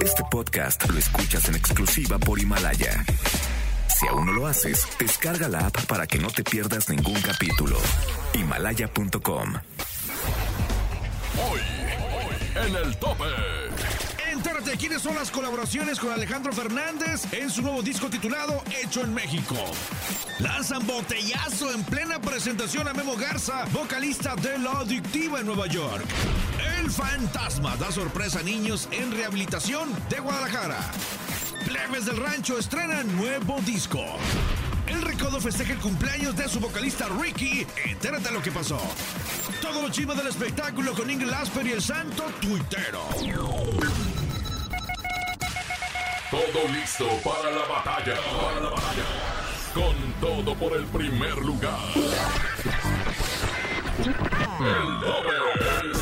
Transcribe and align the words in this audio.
Este 0.00 0.22
podcast 0.30 0.88
lo 0.90 0.98
escuchas 0.98 1.48
en 1.48 1.54
exclusiva 1.54 2.18
por 2.18 2.38
Himalaya. 2.38 3.04
Si 3.88 4.06
aún 4.06 4.26
no 4.26 4.32
lo 4.32 4.46
haces, 4.46 4.86
descarga 4.98 5.48
la 5.48 5.66
app 5.66 5.84
para 5.86 6.06
que 6.06 6.18
no 6.18 6.28
te 6.28 6.44
pierdas 6.44 6.88
ningún 6.88 7.20
capítulo. 7.22 7.76
Himalaya.com. 8.34 9.54
Hoy, 11.38 11.60
en 12.66 12.76
el 12.76 12.96
tope. 12.96 13.24
Entérate 14.30 14.76
quiénes 14.76 15.02
son 15.02 15.14
las 15.14 15.30
colaboraciones 15.30 15.98
con 15.98 16.12
Alejandro 16.12 16.52
Fernández 16.52 17.32
en 17.32 17.50
su 17.50 17.62
nuevo 17.62 17.82
disco 17.82 18.08
titulado 18.10 18.62
Hecho 18.82 19.02
en 19.02 19.14
México. 19.14 19.56
Lanzan 20.40 20.86
botellazo 20.86 21.72
en 21.72 21.84
plena 21.84 22.20
presentación 22.20 22.88
a 22.88 22.92
Memo 22.92 23.16
Garza, 23.16 23.64
vocalista 23.72 24.34
de 24.36 24.58
La 24.58 24.72
Adictiva 24.80 25.40
en 25.40 25.46
Nueva 25.46 25.66
York. 25.66 26.04
El 26.82 26.90
Fantasma 26.90 27.76
da 27.76 27.92
sorpresa 27.92 28.40
a 28.40 28.42
niños 28.42 28.88
en 28.90 29.12
rehabilitación 29.12 29.88
de 30.08 30.18
Guadalajara. 30.18 30.80
Plebes 31.64 32.06
del 32.06 32.16
Rancho 32.16 32.58
estrenan 32.58 33.16
nuevo 33.16 33.60
disco. 33.60 34.04
El 34.88 35.00
Recodo 35.00 35.40
festeja 35.40 35.74
el 35.74 35.78
cumpleaños 35.78 36.34
de 36.34 36.48
su 36.48 36.58
vocalista 36.58 37.06
Ricky. 37.20 37.64
Entérate 37.84 38.32
lo 38.32 38.42
que 38.42 38.50
pasó. 38.50 38.80
Todo 39.60 39.80
lo 39.80 39.90
chisme 39.90 40.16
del 40.16 40.26
espectáculo 40.26 40.92
con 40.94 41.08
Ingrid 41.08 41.28
Lasper 41.28 41.64
y 41.68 41.70
el 41.70 41.82
santo 41.82 42.24
tuitero. 42.40 43.04
Todo 46.30 46.68
listo 46.72 47.06
para 47.22 47.50
la 47.52 47.64
batalla. 47.66 48.16
Para 48.16 48.60
la 48.60 48.70
batalla. 48.70 49.04
Con 49.72 49.94
todo 50.20 50.56
por 50.56 50.76
el 50.76 50.84
primer 50.86 51.36
lugar. 51.36 51.78
El 54.04 55.00
tope. 55.00 56.01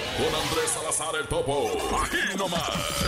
Con 0.21 0.35
Andrés 0.35 0.69
Salazar 0.71 1.15
el 1.19 1.27
Topo. 1.27 1.71
Aquí 1.99 2.37
nomás. 2.37 2.61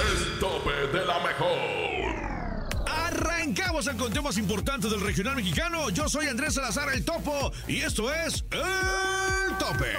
El 0.10 0.40
tope 0.40 0.72
de 0.72 1.06
la 1.06 1.20
mejor. 1.20 2.88
Arrancamos 2.88 3.86
el 3.86 3.98
conteo 3.98 4.24
más 4.24 4.36
importante 4.40 4.90
del 4.90 5.00
regional 5.00 5.36
mexicano. 5.36 5.92
Yo 5.92 6.10
soy 6.10 6.26
Andrés 6.26 6.56
Salazar 6.56 6.92
el 6.92 7.06
Topo 7.06 7.52
y 7.68 7.82
esto 7.82 8.12
es 8.12 8.44
El 8.50 9.58
Tope. 9.60 9.94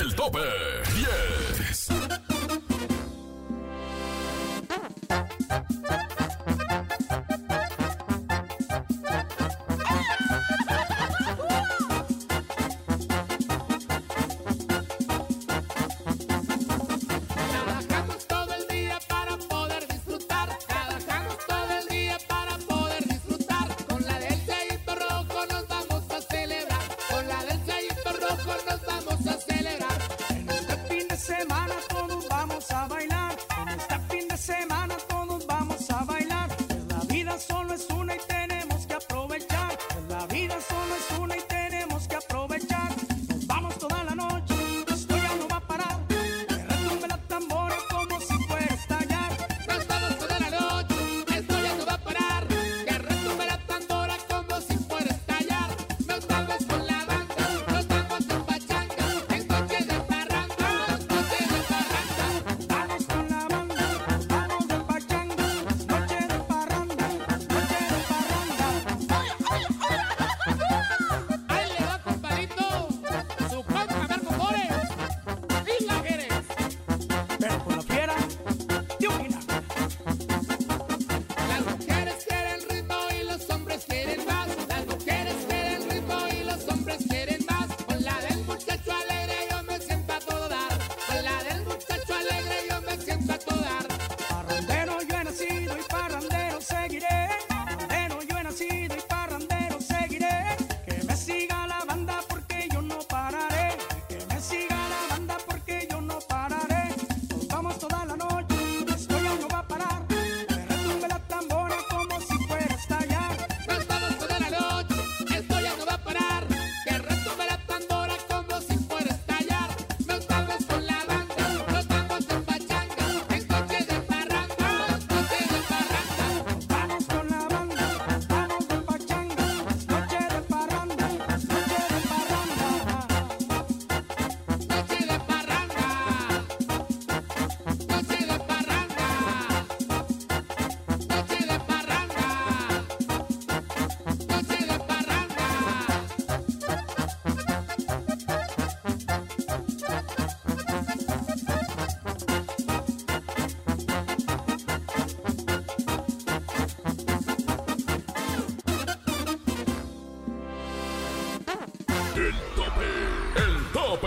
El 0.00 0.14
tope 0.14 0.38
10. 0.94 1.51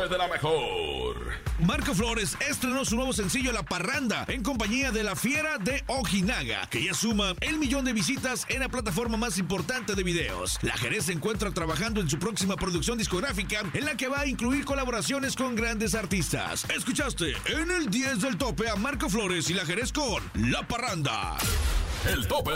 De 0.10 0.20
la 0.20 0.28
mejor. 0.28 1.32
Marco 1.58 1.96
Flores 1.96 2.38
estrenó 2.48 2.86
su 2.86 2.96
nuevo 2.96 3.12
sencillo 3.12 3.52
La 3.52 3.64
Parranda 3.64 4.24
en 4.28 4.44
compañía 4.44 4.92
de 4.92 5.04
La 5.04 5.16
Fiera 5.16 5.58
de 5.58 5.84
Ojinaga, 5.88 6.68
que 6.70 6.84
ya 6.84 6.94
suma 6.94 7.34
el 7.42 7.58
millón 7.58 7.86
de 7.86 7.94
visitas 7.94 8.46
en 8.50 8.60
la 8.60 8.70
plataforma 8.70 9.18
más 9.18 9.40
importante 9.40 9.96
de 9.96 10.04
videos. 10.04 10.60
La 10.62 10.78
Jerez 10.78 11.06
se 11.06 11.14
encuentra 11.14 11.50
trabajando 11.52 12.02
en 12.02 12.10
su 12.10 12.20
próxima 12.20 12.56
producción 12.56 13.00
discográfica 13.00 13.64
en 13.74 13.86
la 13.86 13.98
que 13.98 14.08
va 14.08 14.20
a 14.20 14.28
incluir 14.28 14.64
colaboraciones 14.64 15.36
con 15.36 15.56
grandes 15.56 15.96
artistas. 15.96 16.70
Escuchaste 16.70 17.34
en 17.48 17.72
el 17.72 17.90
10 17.90 18.22
del 18.22 18.38
tope 18.38 18.70
a 18.70 18.76
Marco 18.76 19.10
Flores 19.10 19.50
y 19.50 19.56
La 19.56 19.66
Jerez 19.66 19.92
con 19.92 20.22
La 20.36 20.68
Parranda. 20.68 21.36
El 22.08 22.28
tope. 22.28 22.52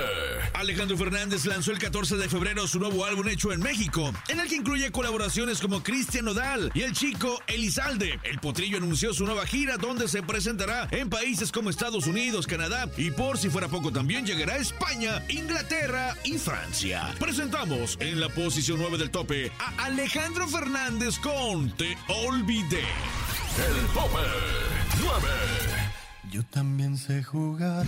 Alejandro 0.53 0.97
Fernández 0.97 1.45
lanzó 1.45 1.71
el 1.71 1.79
14 1.79 2.17
de 2.17 2.29
febrero 2.29 2.67
su 2.67 2.79
nuevo 2.79 3.05
álbum 3.05 3.27
hecho 3.27 3.51
en 3.51 3.61
México, 3.61 4.11
en 4.27 4.39
el 4.39 4.47
que 4.47 4.55
incluye 4.55 4.91
colaboraciones 4.91 5.59
como 5.59 5.81
Cristian 5.81 6.25
Nodal 6.25 6.71
y 6.73 6.81
el 6.81 6.93
chico 6.93 7.41
Elizalde. 7.47 8.19
El 8.23 8.39
potrillo 8.39 8.77
anunció 8.77 9.13
su 9.13 9.25
nueva 9.25 9.45
gira 9.45 9.77
donde 9.77 10.07
se 10.07 10.21
presentará 10.21 10.87
en 10.91 11.09
países 11.09 11.51
como 11.51 11.69
Estados 11.69 12.07
Unidos, 12.07 12.47
Canadá 12.47 12.89
y 12.97 13.11
por 13.11 13.37
si 13.37 13.49
fuera 13.49 13.67
poco 13.67 13.91
también 13.91 14.25
llegará 14.25 14.53
a 14.53 14.57
España, 14.57 15.23
Inglaterra 15.29 16.15
y 16.23 16.37
Francia. 16.37 17.13
Presentamos 17.19 17.97
en 17.99 18.19
la 18.19 18.29
posición 18.29 18.79
9 18.79 18.97
del 18.97 19.11
tope 19.11 19.51
a 19.59 19.85
Alejandro 19.85 20.47
Fernández 20.47 21.17
con 21.19 21.71
Te 21.75 21.97
Olvidé. 22.07 22.83
El 23.57 23.87
tope 23.93 24.19
9. 25.01 25.27
Yo 26.31 26.43
también 26.43 26.95
sé 26.97 27.23
jugar 27.23 27.87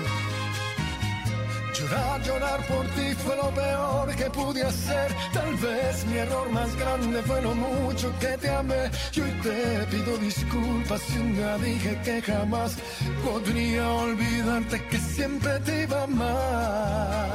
Llorar, 1.91 2.23
llorar 2.23 2.65
por 2.67 2.85
ti 2.95 3.13
fue 3.15 3.35
lo 3.35 3.49
peor 3.49 4.15
que 4.15 4.29
pude 4.29 4.63
hacer. 4.63 5.13
Tal 5.33 5.53
vez 5.55 6.05
mi 6.05 6.17
error 6.19 6.49
más 6.51 6.73
grande 6.77 7.21
fue 7.23 7.41
lo 7.41 7.53
mucho 7.53 8.13
que 8.17 8.37
te 8.37 8.49
amé. 8.49 8.89
Y 9.13 9.19
hoy 9.19 9.31
te 9.43 9.85
pido 9.91 10.17
disculpas 10.17 11.01
si 11.01 11.17
un 11.17 11.35
día 11.35 11.57
dije 11.57 11.99
que 12.05 12.21
jamás 12.21 12.77
podría 13.25 13.89
olvidarte 13.89 14.87
que 14.87 14.97
siempre 14.99 15.59
te 15.59 15.83
iba 15.83 15.99
a 15.99 16.03
amar. 16.03 17.29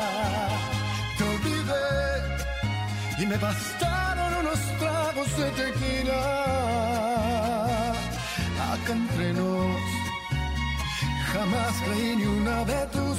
Te 1.18 1.24
olvidé 1.24 1.86
y 3.18 3.26
me 3.26 3.36
bastaron 3.36 4.34
unos 4.40 4.60
tragos 4.80 5.36
de 5.36 5.50
tequila. 5.50 6.22
Acá 8.72 8.92
entre 8.92 9.32
nos 9.34 9.96
jamás 11.32 11.74
creí 11.84 12.16
ni 12.16 12.24
una 12.24 12.64
de 12.64 12.86
tus 12.86 13.18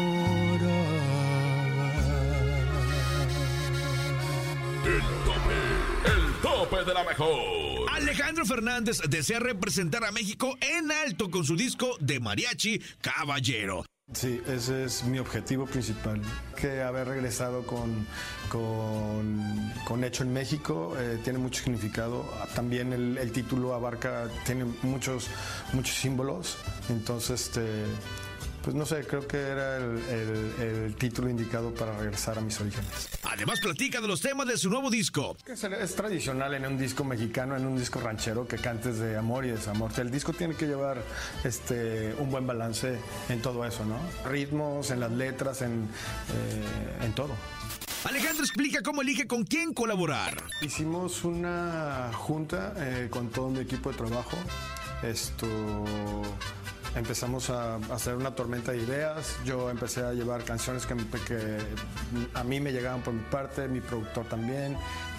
Tope 6.71 6.85
de 6.85 6.93
la 6.93 7.03
mejor. 7.03 7.89
Alejandro 7.91 8.45
Fernández 8.45 9.01
desea 9.09 9.39
representar 9.39 10.05
a 10.05 10.11
México 10.11 10.57
en 10.61 10.89
alto 10.91 11.29
con 11.29 11.43
su 11.43 11.57
disco 11.57 11.97
de 11.99 12.19
mariachi 12.21 12.81
Caballero. 13.01 13.83
Sí, 14.13 14.41
ese 14.47 14.85
es 14.85 15.03
mi 15.03 15.19
objetivo 15.19 15.65
principal, 15.65 16.21
que 16.55 16.81
haber 16.81 17.07
regresado 17.07 17.65
con, 17.65 18.05
con, 18.49 19.73
con 19.85 20.03
Hecho 20.03 20.23
en 20.23 20.33
México 20.33 20.95
eh, 20.97 21.19
tiene 21.23 21.39
mucho 21.39 21.63
significado. 21.63 22.25
También 22.55 22.91
el, 22.93 23.17
el 23.17 23.31
título 23.31 23.73
abarca, 23.73 24.29
tiene 24.45 24.65
muchos, 24.81 25.27
muchos 25.73 25.95
símbolos, 25.95 26.57
entonces, 26.89 27.47
este, 27.47 27.85
pues 28.63 28.75
no 28.75 28.85
sé, 28.85 29.05
creo 29.07 29.27
que 29.27 29.37
era 29.37 29.77
el, 29.77 29.97
el- 30.09 30.61
el 30.85 30.95
título 30.95 31.29
indicado 31.29 31.73
para 31.73 31.97
regresar 31.97 32.37
a 32.37 32.41
mis 32.41 32.59
orígenes. 32.59 33.09
Además 33.23 33.59
platica 33.59 33.99
de 34.01 34.07
los 34.07 34.21
temas 34.21 34.47
de 34.47 34.57
su 34.57 34.69
nuevo 34.69 34.89
disco. 34.89 35.35
Es, 35.45 35.63
es 35.63 35.95
tradicional 35.95 36.53
en 36.53 36.65
un 36.65 36.77
disco 36.77 37.03
mexicano, 37.03 37.55
en 37.57 37.65
un 37.65 37.77
disco 37.77 37.99
ranchero, 37.99 38.47
que 38.47 38.57
cantes 38.57 38.99
de 38.99 39.17
amor 39.17 39.45
y 39.45 39.49
desamor. 39.49 39.91
El 39.97 40.11
disco 40.11 40.33
tiene 40.33 40.55
que 40.55 40.67
llevar 40.67 41.01
este, 41.43 42.13
un 42.19 42.29
buen 42.31 42.45
balance 42.45 42.99
en 43.29 43.41
todo 43.41 43.65
eso, 43.65 43.83
¿no? 43.85 43.97
Ritmos, 44.29 44.91
en 44.91 44.99
las 44.99 45.11
letras, 45.11 45.61
en, 45.61 45.83
eh, 46.33 47.05
en 47.05 47.13
todo. 47.13 47.33
Alejandro 48.03 48.43
explica 48.43 48.81
cómo 48.81 49.01
elige 49.03 49.27
con 49.27 49.43
quién 49.43 49.73
colaborar. 49.73 50.35
Hicimos 50.61 51.23
una 51.23 52.09
junta 52.13 52.73
eh, 52.77 53.07
con 53.11 53.29
todo 53.29 53.49
mi 53.49 53.59
equipo 53.59 53.91
de 53.91 53.97
trabajo. 53.97 54.37
Esto 55.03 55.47
empezamos 56.95 57.49
a 57.49 57.75
hacer 57.75 58.15
una 58.15 58.35
tormenta 58.35 58.71
de 58.71 58.79
ideas. 58.79 59.35
Yo 59.45 59.69
empecé 59.69 60.03
a 60.03 60.13
llevar 60.13 60.43
canciones 60.43 60.85
que, 60.85 60.95
que 61.27 61.57
a 62.33 62.43
mí 62.43 62.59
me 62.59 62.71
llegaban 62.71 63.01
por 63.01 63.13
mi 63.13 63.23
parte, 63.23 63.67
mi 63.67 63.81
productor 63.81 64.25
también. 64.25 64.77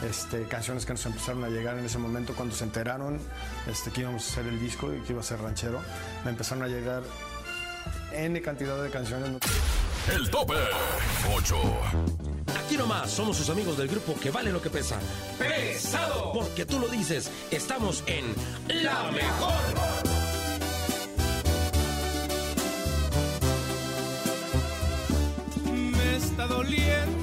Este, 0.09 0.45
canciones 0.45 0.85
que 0.85 0.93
nos 0.93 1.05
empezaron 1.07 1.45
a 1.45 1.49
llegar 1.49 1.79
en 1.79 1.85
ese 1.85 1.99
momento 1.99 2.35
cuando 2.35 2.55
se 2.55 2.65
enteraron 2.65 3.21
este, 3.67 3.91
que 3.91 4.03
íbamos 4.03 4.29
a 4.29 4.33
hacer 4.33 4.47
el 4.47 4.61
disco 4.61 4.93
y 4.93 5.01
que 5.01 5.13
iba 5.13 5.21
a 5.21 5.25
ser 5.25 5.41
ranchero. 5.41 5.81
Me 6.25 6.31
empezaron 6.31 6.65
a 6.65 6.69
llegar 6.69 7.03
N 8.13 8.41
cantidad 8.43 8.83
de 8.83 8.91
canciones. 8.91 9.31
El 10.13 10.29
tope 10.31 10.55
8. 11.35 11.57
Aquí 12.65 12.77
nomás 12.77 13.11
somos 13.11 13.37
sus 13.37 13.49
amigos 13.51 13.79
del 13.79 13.89
grupo 13.89 14.15
que 14.21 14.31
vale 14.31 14.53
lo 14.53 14.61
que 14.61 14.69
pesa. 14.69 14.99
¡Pesado! 15.39 16.33
Porque 16.33 16.67
tú 16.67 16.79
lo 16.81 16.89
dices, 16.89 17.31
estamos 17.51 18.03
en 18.07 18.35
La 18.83 19.11
Mejor. 19.13 19.92
Está 26.43 26.47
doliendo 26.47 27.22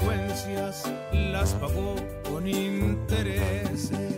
consecuencias 0.00 0.90
las 1.12 1.54
pagó 1.54 1.96
con 2.30 2.46
intereses. 2.48 4.09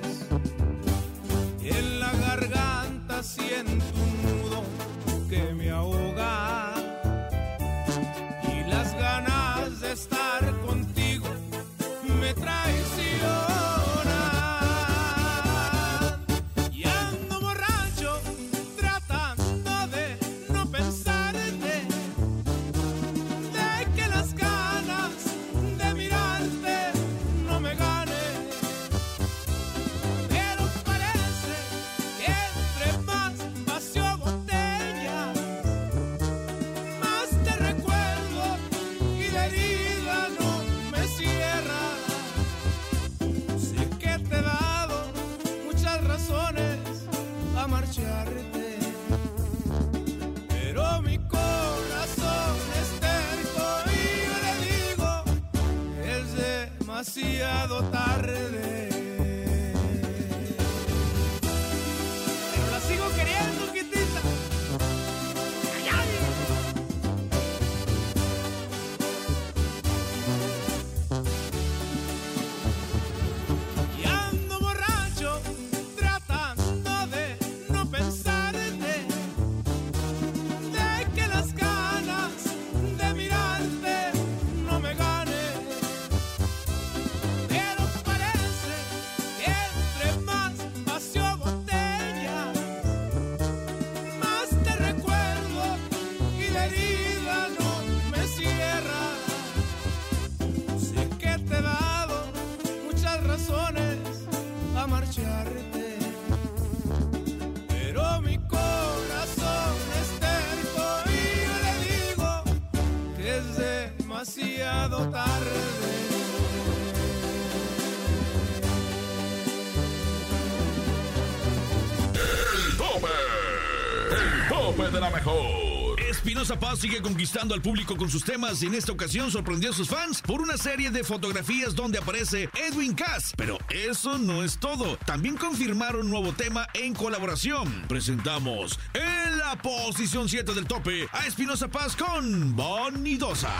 De 124.91 125.01
la 125.01 125.11
mejor. 125.11 126.01
Espinosa 126.01 126.59
Paz 126.59 126.81
sigue 126.81 127.01
conquistando 127.01 127.55
al 127.55 127.63
público 127.63 127.97
con 127.97 128.11
sus 128.11 128.25
temas 128.25 128.63
y 128.63 128.67
en 128.67 128.75
esta 128.75 128.91
ocasión 128.91 129.31
sorprendió 129.31 129.71
a 129.71 129.73
sus 129.73 129.89
fans 129.89 130.21
por 130.21 130.43
una 130.43 130.57
serie 130.57 130.91
de 130.91 131.05
fotografías 131.05 131.75
donde 131.75 131.99
aparece 131.99 132.51
Edwin 132.55 132.93
Cass. 132.93 133.33
Pero 133.37 133.59
eso 133.71 134.19
no 134.19 134.43
es 134.43 134.59
todo. 134.59 134.97
También 135.07 135.37
confirmaron 135.37 136.11
nuevo 136.11 136.33
tema 136.33 136.67
en 136.75 136.95
colaboración. 136.95 137.85
Presentamos 137.89 138.79
en 138.93 139.39
la 139.39 139.57
posición 139.63 140.29
7 140.29 140.53
del 140.53 140.67
tope 140.67 141.07
a 141.13 141.27
Espinosa 141.27 141.69
Paz 141.69 141.95
con 141.95 142.57
Bonidosa. 142.57 143.53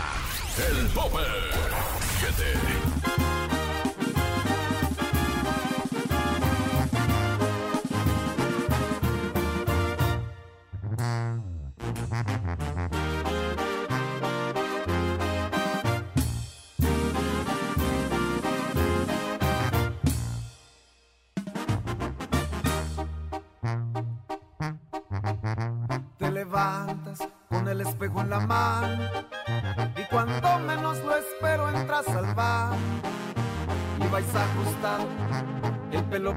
El 0.57 0.87
tope. 0.89 1.23
7. 2.19 3.22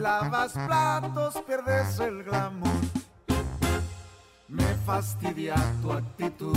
Lavas 0.00 0.52
platos 0.52 1.42
pierdes 1.46 1.98
el 2.00 2.24
glamour. 2.24 2.70
Me 4.48 4.64
fastidia 4.84 5.54
tu 5.80 5.92
actitud. 5.92 6.56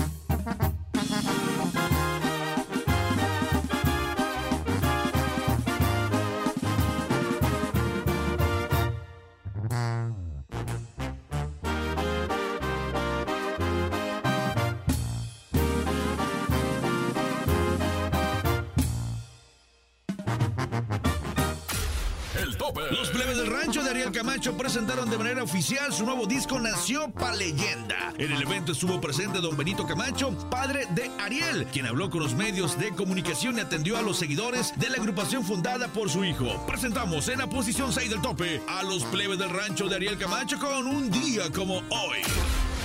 Camacho 24.12 24.58
presentaron 24.58 25.10
de 25.10 25.18
manera 25.18 25.44
oficial 25.44 25.94
su 25.94 26.06
nuevo 26.06 26.26
disco 26.26 26.60
Nació 26.60 27.12
pa' 27.12 27.36
Leyenda. 27.36 28.14
En 28.18 28.32
el 28.32 28.42
evento 28.42 28.72
estuvo 28.72 29.00
presente 29.00 29.40
don 29.40 29.56
Benito 29.56 29.86
Camacho, 29.86 30.32
padre 30.50 30.88
de 30.92 31.12
Ariel, 31.20 31.66
quien 31.72 31.86
habló 31.86 32.10
con 32.10 32.22
los 32.22 32.34
medios 32.34 32.80
de 32.80 32.90
comunicación 32.92 33.58
y 33.58 33.62
atendió 33.62 33.98
a 33.98 34.02
los 34.02 34.18
seguidores 34.18 34.74
de 34.78 34.90
la 34.90 34.98
agrupación 34.98 35.44
fundada 35.44 35.88
por 35.90 36.10
su 36.10 36.24
hijo. 36.24 36.46
Presentamos 36.66 37.28
en 37.28 37.40
la 37.40 37.48
posición 37.48 37.94
6 37.94 38.10
del 38.10 38.22
tope 38.22 38.62
a 38.68 38.84
los 38.84 39.04
plebes 39.06 39.38
del 39.38 39.50
rancho 39.50 39.88
de 39.88 39.96
Ariel 39.96 40.18
Camacho 40.18 40.58
con 40.60 40.88
un 40.88 41.12
día 41.12 41.52
como 41.52 41.78
hoy. 41.90 42.20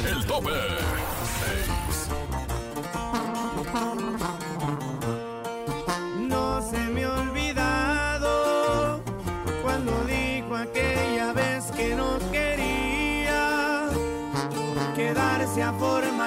El 0.08 0.24
tope. 0.26 0.50
No 6.28 6.70
se 6.70 6.78
me 6.78 7.04
ha 7.04 7.23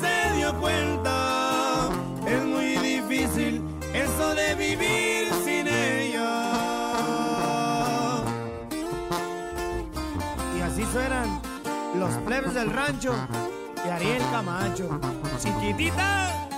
Se 0.00 0.36
dio 0.36 0.54
cuenta. 0.60 1.88
Es 2.26 2.44
muy 2.44 2.76
difícil 2.76 3.62
eso 3.92 4.34
de 4.34 4.54
vivir 4.54 5.28
sin 5.44 5.66
ella. 5.68 6.42
Y 10.58 10.60
así 10.60 10.84
suenan 10.92 11.40
los 11.94 12.10
plebes 12.26 12.54
del 12.54 12.70
rancho 12.70 13.14
de 13.84 13.90
Ariel 13.90 14.22
Camacho. 14.30 15.00
Chiquitita. 15.38 16.49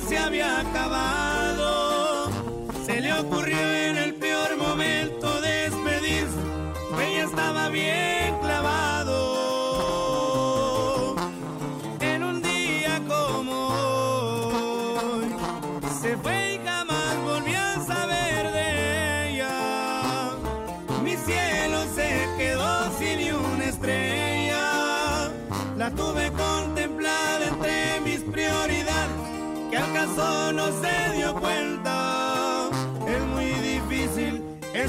Se 0.00 0.18
había 0.18 0.60
acabado. 0.60 1.27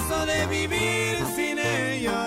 De 0.09 0.47
vivir 0.47 1.23
sin 1.35 1.59
ella. 1.59 2.19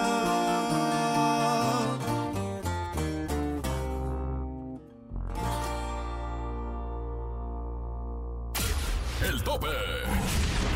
El 9.20 9.42
tope. 9.42 9.66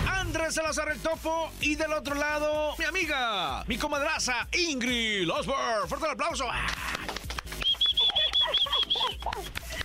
Andrés 0.09 0.55
Salazar 0.55 0.88
el 0.90 0.99
Topo 0.99 1.51
y 1.61 1.77
del 1.77 1.92
otro 1.92 2.16
lado, 2.16 2.75
mi 2.77 2.85
amiga, 2.85 3.62
mi 3.69 3.79
comadraza 3.79 4.49
Ingrid 4.53 5.31
Osborne. 5.31 5.87
Fuerte 5.87 6.07
el 6.07 6.12
aplauso. 6.12 6.47
¡Ah! 6.51 6.66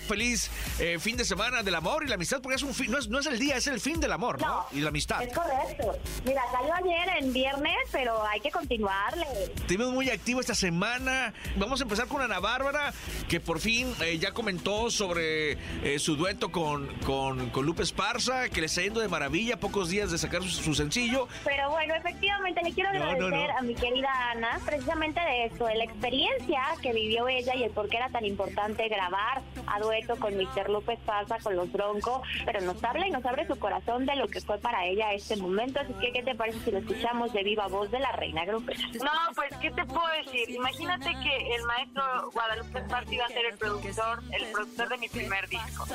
Feliz 0.08 0.50
eh, 0.82 0.98
fin 1.00 1.16
de 1.16 1.26
semana 1.26 1.62
del 1.62 1.76
amor 1.76 2.04
y 2.04 2.08
la 2.08 2.16
amistad, 2.16 2.42
porque 2.42 2.56
es 2.56 2.64
un 2.64 2.74
fin, 2.74 2.90
no 2.90 2.98
es, 2.98 3.08
no 3.08 3.20
es 3.20 3.28
el 3.28 3.38
día, 3.38 3.56
es 3.58 3.68
el 3.68 3.80
fin 3.80 4.00
del 4.00 4.12
amor, 4.12 4.42
¿no? 4.42 4.48
No, 4.48 4.66
Y 4.72 4.82
la 4.82 4.90
amistad. 4.90 5.22
Es 5.22 5.32
correcto. 5.32 5.94
Mira, 6.26 6.42
salió 6.52 6.74
ayer 6.74 7.08
en 7.20 7.32
viernes, 7.32 7.78
pero 7.92 8.26
hay 8.26 8.40
que 8.40 8.50
continuarle. 8.50 9.26
Estuvimos 9.56 9.94
muy 9.94 10.10
activos 10.10 10.42
esta 10.42 10.56
semana. 10.56 11.34
Vamos 11.56 11.82
a 11.82 11.84
empezar 11.84 12.08
con 12.08 12.22
Ana 12.22 12.40
Bárbara, 12.40 12.94
que 13.30 13.40
por 13.40 13.60
fin 13.60 13.94
eh, 14.02 14.18
ya 14.18 14.32
comentó 14.32 14.90
sobre 14.90 15.52
eh, 15.84 16.00
su 16.00 16.16
dueto 16.16 16.52
con, 16.52 16.88
con, 17.06 17.52
con 17.52 17.66
Lupe 17.66 17.84
Esparza, 17.84 18.50
que 18.50 18.62
le 18.62 18.66
está 18.66 18.82
yendo 18.82 19.02
de 19.02 19.08
maravilla, 19.08 19.60
pocos 19.60 19.90
días 19.90 20.12
de 20.12 20.18
sacar 20.18 20.42
su, 20.42 20.50
su 20.50 20.74
sencillo. 20.74 21.28
Pero 21.44 21.70
bueno, 21.70 21.94
efectivamente 21.94 22.62
le 22.64 22.74
quiero 22.74 22.92
no, 22.94 23.04
agradecer 23.04 23.50
no. 23.50 23.58
a 23.58 23.62
mi 23.62 23.76
querida 23.76 24.10
Ana 24.32 24.60
precisamente 24.66 25.20
de 25.20 25.46
esto, 25.46 25.66
de 25.66 25.76
la 25.76 25.84
experiencia 25.84 26.62
que 26.82 26.92
vivió 26.92 27.28
ella 27.28 27.56
y 27.56 27.64
el 27.64 27.72
por 27.72 27.88
qué 27.88 27.98
era 27.98 28.10
tan 28.10 28.26
importante 28.26 28.88
grabar 28.88 29.42
a 29.68 29.80
dueto 29.80 30.16
con 30.18 30.36
Mr. 30.36 30.71
López 30.72 31.00
Pasa, 31.06 31.38
con 31.40 31.56
los 31.56 31.72
Broncos, 31.72 32.22
pero 32.46 32.62
nos 32.62 32.84
habla 32.84 33.08
y 33.08 33.12
nos 33.12 33.26
abre 33.26 33.46
su 33.48 33.58
corazón 33.60 34.06
de 34.06 34.16
lo 34.16 34.28
que 34.28 34.42
fue 34.42 34.58
para 34.60 34.86
ella 34.86 35.14
este 35.14 35.36
momento. 35.38 35.80
Así 35.80 35.94
que, 36.02 36.12
¿qué 36.12 36.24
te 36.24 36.36
parece 36.36 36.60
si 36.66 36.72
lo 36.72 36.80
escuchamos 36.80 37.32
de 37.34 37.44
viva 37.44 37.68
voz 37.68 37.90
de 37.92 38.00
la 38.00 38.12
reina 38.14 38.46
grupera? 38.46 38.80
No, 39.04 39.12
pues, 39.36 39.56
¿qué 39.62 39.72
te 39.72 39.86
puedo 39.86 40.08
decir? 40.24 40.50
Imagínate 40.50 41.12
que 41.24 41.56
el 41.56 41.64
maestro 41.64 42.04
Guadalupe 42.32 42.80
Esparza 42.80 43.14
iba 43.14 43.26
a 43.26 43.30
ser 43.30 43.46
el 43.46 43.58
productor, 43.58 44.24
el 44.32 44.46
productor 44.52 44.90
de 44.90 44.98
mi 44.98 45.10
primer 45.10 45.48
disco. 45.50 45.86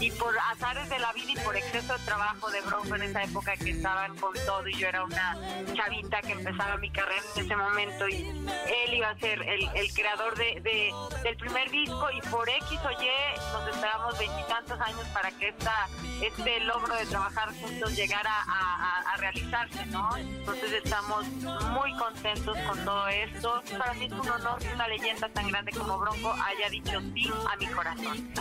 Y 0.00 0.10
por 0.12 0.34
azares 0.50 0.88
de 0.88 0.98
la 0.98 1.12
vida 1.12 1.32
y 1.32 1.36
por 1.44 1.56
exceso 1.56 1.96
de 1.96 2.04
trabajo 2.04 2.50
de 2.50 2.60
Bronco 2.62 2.94
en 2.96 3.02
esa 3.02 3.22
época 3.22 3.56
que 3.56 3.70
estaban 3.70 4.16
con 4.16 4.32
todo 4.46 4.66
y 4.68 4.74
yo 4.74 4.88
era 4.88 5.04
una 5.04 5.36
chavita 5.74 6.20
que 6.22 6.32
empezaba 6.32 6.76
mi 6.76 6.90
carrera 6.90 7.22
en 7.36 7.44
ese 7.44 7.56
momento 7.56 8.08
y 8.08 8.14
él 8.26 8.94
iba 8.94 9.10
a 9.10 9.18
ser 9.18 9.40
el, 9.42 9.92
creador 9.94 10.36
de, 10.36 10.60
de- 10.60 10.92
del 11.22 11.36
primer 11.36 11.70
disco 11.70 12.08
y 12.12 12.20
por 12.28 12.48
X 12.48 12.78
o 12.84 12.90
Y 12.90 13.08
nos 13.52 13.68
esperamos 13.74 14.18
veintitantos 14.20 14.78
años 14.80 15.04
para 15.12 15.30
que 15.32 15.48
esta, 15.48 15.88
este 16.22 16.60
logro 16.60 16.94
de 16.94 17.06
trabajar 17.06 17.48
juntos 17.60 17.96
llegara 17.96 18.30
a, 18.30 19.02
a- 19.06 19.12
a 19.12 19.16
realizarse, 19.16 19.86
¿no? 19.86 20.16
Entonces 20.16 20.72
estamos 20.84 21.26
muy 21.26 21.92
contentos 21.96 22.56
con 22.68 22.84
todo 22.84 23.08
esto. 23.08 23.62
Para 23.78 23.94
mí 23.94 24.04
es 24.04 24.12
un 24.12 24.28
honor 24.28 24.58
que 24.58 24.72
una 24.72 24.86
leyenda 24.88 25.28
tan 25.30 25.48
grande 25.48 25.72
como 25.72 25.98
Bronco 25.98 26.32
haya 26.32 26.68
dicho 26.68 27.00
sí 27.14 27.30
a 27.50 27.56
mi 27.56 27.66
corazón. 27.68 28.32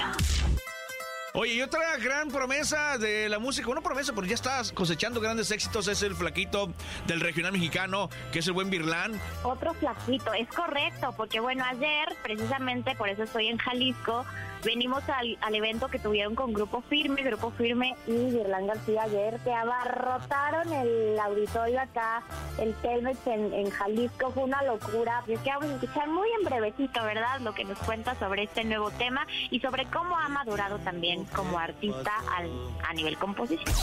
Oye, 1.35 1.53
y 1.53 1.61
otra 1.61 1.95
gran 1.97 2.29
promesa 2.29 2.97
de 2.97 3.29
la 3.29 3.37
música, 3.37 3.69
una 3.69 3.81
promesa, 3.81 4.13
porque 4.13 4.29
ya 4.29 4.35
estás 4.35 4.71
cosechando 4.71 5.21
grandes 5.21 5.51
éxitos, 5.51 5.87
es 5.87 6.01
el 6.01 6.15
flaquito 6.15 6.73
del 7.05 7.19
regional 7.21 7.51
mexicano, 7.51 8.09
que 8.33 8.39
es 8.39 8.47
el 8.47 8.53
buen 8.53 8.71
Virlán. 8.71 9.21
Otro 9.43 9.75
flaquito, 9.75 10.33
es 10.33 10.47
correcto, 10.49 11.13
porque 11.15 11.39
bueno, 11.39 11.63
ayer, 11.65 12.17
precisamente 12.23 12.95
por 12.95 13.09
eso 13.09 13.23
estoy 13.23 13.47
en 13.47 13.59
Jalisco, 13.59 14.25
venimos 14.63 15.03
al, 15.09 15.37
al 15.41 15.55
evento 15.55 15.87
que 15.87 15.99
tuvieron 15.99 16.35
con 16.35 16.53
Grupo 16.53 16.81
Firme, 16.89 17.21
Grupo 17.23 17.51
Firme 17.51 17.95
y 18.07 18.11
Virlán 18.31 18.67
García 18.67 19.03
ayer, 19.03 19.39
que 19.43 19.53
abarrotaron 19.53 20.71
el 20.73 21.19
auditorio 21.19 21.79
acá, 21.81 22.23
el 22.59 22.73
Telmex 22.75 23.17
en, 23.27 23.69
Jalisco, 23.69 24.31
fue 24.31 24.43
una 24.43 24.61
locura. 24.63 25.23
Y 25.27 25.33
es 25.33 25.39
que 25.41 25.49
vamos 25.49 25.69
a 25.69 25.73
escuchar 25.75 26.07
muy 26.09 26.27
en 26.39 26.45
brevecito, 26.45 27.03
¿verdad? 27.03 27.39
Lo 27.41 27.53
que 27.53 27.63
nos 27.63 27.77
cuenta 27.79 28.17
sobre 28.19 28.43
este 28.43 28.63
nuevo 28.63 28.91
tema 28.91 29.25
y 29.49 29.59
sobre 29.59 29.85
cómo 29.85 30.17
ha 30.17 30.27
madurado 30.29 30.77
también 30.79 31.25
como 31.25 31.57
artista 31.59 32.11
al- 32.37 32.49
a 32.87 32.93
nivel 32.93 33.17
composición. 33.17 33.73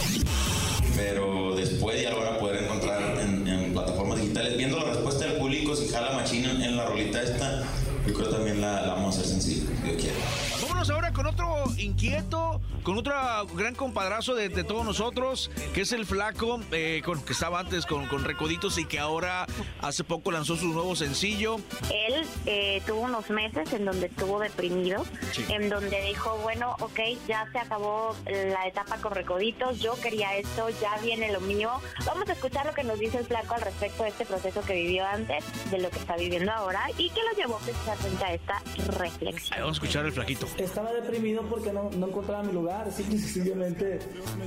pero 0.96 1.54
después 1.54 2.00
ya 2.00 2.10
lo 2.10 2.20
van 2.20 2.34
a 2.34 2.38
poder 2.38 2.64
encontrar 2.64 3.18
en, 3.20 3.72
plataformas 3.72 4.18
digitales. 4.20 4.56
Viendo 4.56 4.78
la 4.78 4.84
respuesta 4.84 5.26
del 5.26 5.36
público, 5.36 5.76
si 5.76 5.88
jala 5.88 6.12
machina 6.12 6.50
en, 6.64 6.76
la 6.76 6.86
rolita 6.86 7.20
esta, 7.22 7.62
yo 8.06 8.14
creo 8.14 8.28
también 8.30 8.60
la, 8.62 8.80
la 8.86 8.94
vamos 8.94 9.16
a 9.16 9.20
hacer 9.20 9.32
sencilla, 9.32 9.66
si 9.66 9.82
Dios 9.82 10.14
Vámonos 10.86 10.90
ahora 10.90 11.12
con 11.12 11.26
otro 11.26 11.64
inquieto, 11.78 12.60
con 12.84 12.96
otro 12.96 13.12
gran 13.54 13.74
compadrazo 13.74 14.34
de, 14.36 14.48
de 14.48 14.62
todos 14.62 14.84
nosotros, 14.84 15.50
que 15.74 15.80
es 15.80 15.90
el 15.92 16.06
flaco, 16.06 16.60
eh, 16.70 17.02
con, 17.04 17.20
que 17.24 17.32
estaba 17.32 17.58
antes 17.60 17.86
con, 17.86 18.06
con 18.06 18.24
Recoditos 18.24 18.78
y 18.78 18.84
que 18.84 18.98
ahora 19.00 19.46
hace 19.80 20.04
poco 20.04 20.30
lanzó 20.30 20.54
su 20.56 20.66
nuevo 20.68 20.94
sencillo. 20.94 21.56
Él 21.92 22.24
eh, 22.46 22.82
tuvo 22.86 23.00
unos 23.00 23.30
meses 23.30 23.72
en 23.72 23.84
donde 23.84 24.06
estuvo 24.06 24.38
deprimido, 24.38 25.04
Sí. 25.32 25.44
en 25.48 25.68
donde 25.68 26.00
dijo, 26.02 26.36
bueno, 26.42 26.76
ok, 26.80 27.00
ya 27.26 27.48
se 27.52 27.58
acabó 27.58 28.14
la 28.26 28.66
etapa 28.68 28.96
con 28.98 29.12
Recoditos, 29.12 29.80
yo 29.80 29.98
quería 30.00 30.36
esto, 30.36 30.68
ya 30.80 30.96
viene 31.02 31.32
lo 31.32 31.40
mío. 31.40 31.70
Vamos 32.06 32.28
a 32.28 32.32
escuchar 32.32 32.64
lo 32.66 32.74
que 32.74 32.84
nos 32.84 32.98
dice 32.98 33.18
el 33.18 33.26
flaco 33.26 33.54
al 33.54 33.62
respecto 33.62 34.04
de 34.04 34.10
este 34.10 34.24
proceso 34.24 34.60
que 34.62 34.74
vivió 34.74 35.04
antes, 35.04 35.44
de 35.70 35.78
lo 35.80 35.90
que 35.90 35.98
está 35.98 36.16
viviendo 36.16 36.52
ahora 36.52 36.84
y 36.96 37.10
que 37.10 37.20
lo 37.22 37.36
llevó 37.36 37.58
precisamente 37.58 38.24
a 38.24 38.34
esta 38.34 38.62
reflexión. 38.86 39.52
Ahí 39.54 39.60
vamos 39.60 39.76
a 39.76 39.82
escuchar 39.82 40.06
el 40.06 40.12
flaquito. 40.12 40.46
Estaba 40.76 40.92
deprimido 40.92 41.40
porque 41.48 41.72
no, 41.72 41.90
encontraba 41.90 42.42
mi 42.42 42.52
lugar. 42.52 42.92
Simple 42.92 43.16
y 43.16 43.18
sencillamente 43.18 43.98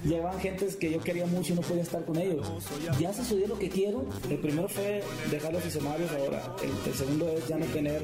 llegaban 0.03 0.39
gentes 0.39 0.75
que 0.75 0.91
yo 0.91 0.99
quería 1.01 1.25
mucho 1.25 1.53
y 1.53 1.55
no 1.55 1.63
podía 1.63 1.81
estar 1.81 2.05
con 2.05 2.17
ellos. 2.19 2.47
Ya 2.99 3.11
sucedió 3.11 3.47
lo 3.47 3.57
que 3.57 3.67
quiero. 3.67 4.05
El 4.29 4.37
primero 4.37 4.69
fue 4.69 5.03
dejar 5.31 5.53
los 5.53 5.65
escenarios 5.65 6.11
ahora. 6.11 6.55
El, 6.61 6.69
el 6.87 6.93
segundo 6.95 7.27
es 7.35 7.47
ya 7.47 7.57
no 7.57 7.65
tener, 7.65 8.03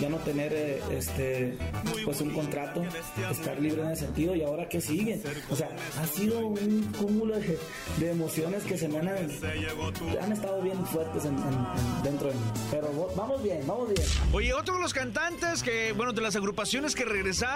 ya 0.00 0.08
no 0.08 0.18
tener 0.18 0.52
eh, 0.54 0.80
este, 0.92 1.58
pues 2.04 2.20
un 2.20 2.30
contrato, 2.30 2.84
estar 3.32 3.58
libre 3.60 3.82
en 3.82 3.90
ese 3.90 4.04
sentido. 4.04 4.36
Y 4.36 4.42
ahora 4.44 4.68
qué 4.68 4.80
sigue. 4.80 5.20
O 5.50 5.56
sea, 5.56 5.68
ha 6.00 6.06
sido 6.06 6.46
un 6.46 6.84
cúmulo 6.96 7.34
de, 7.36 7.58
de 7.98 8.10
emociones 8.12 8.62
que 8.62 8.78
se 8.78 8.86
me 8.86 8.98
han, 9.00 9.08
han 9.08 10.32
estado 10.32 10.62
bien 10.62 10.86
fuertes 10.86 11.24
en- 11.24 11.34
en- 11.36 11.42
en- 11.42 12.02
dentro 12.04 12.28
de 12.28 12.34
mí. 12.34 12.40
Pero 12.70 13.10
vamos 13.16 13.42
bien, 13.42 13.60
vamos 13.66 13.88
bien. 13.92 14.06
Oye, 14.32 14.54
otro 14.54 14.76
de 14.76 14.82
los 14.82 14.94
cantantes 14.94 15.64
que, 15.64 15.90
bueno, 15.96 16.12
de 16.12 16.20
las 16.20 16.36
agrupaciones 16.36 16.94
que 16.94 17.04
regresaron 17.04 17.55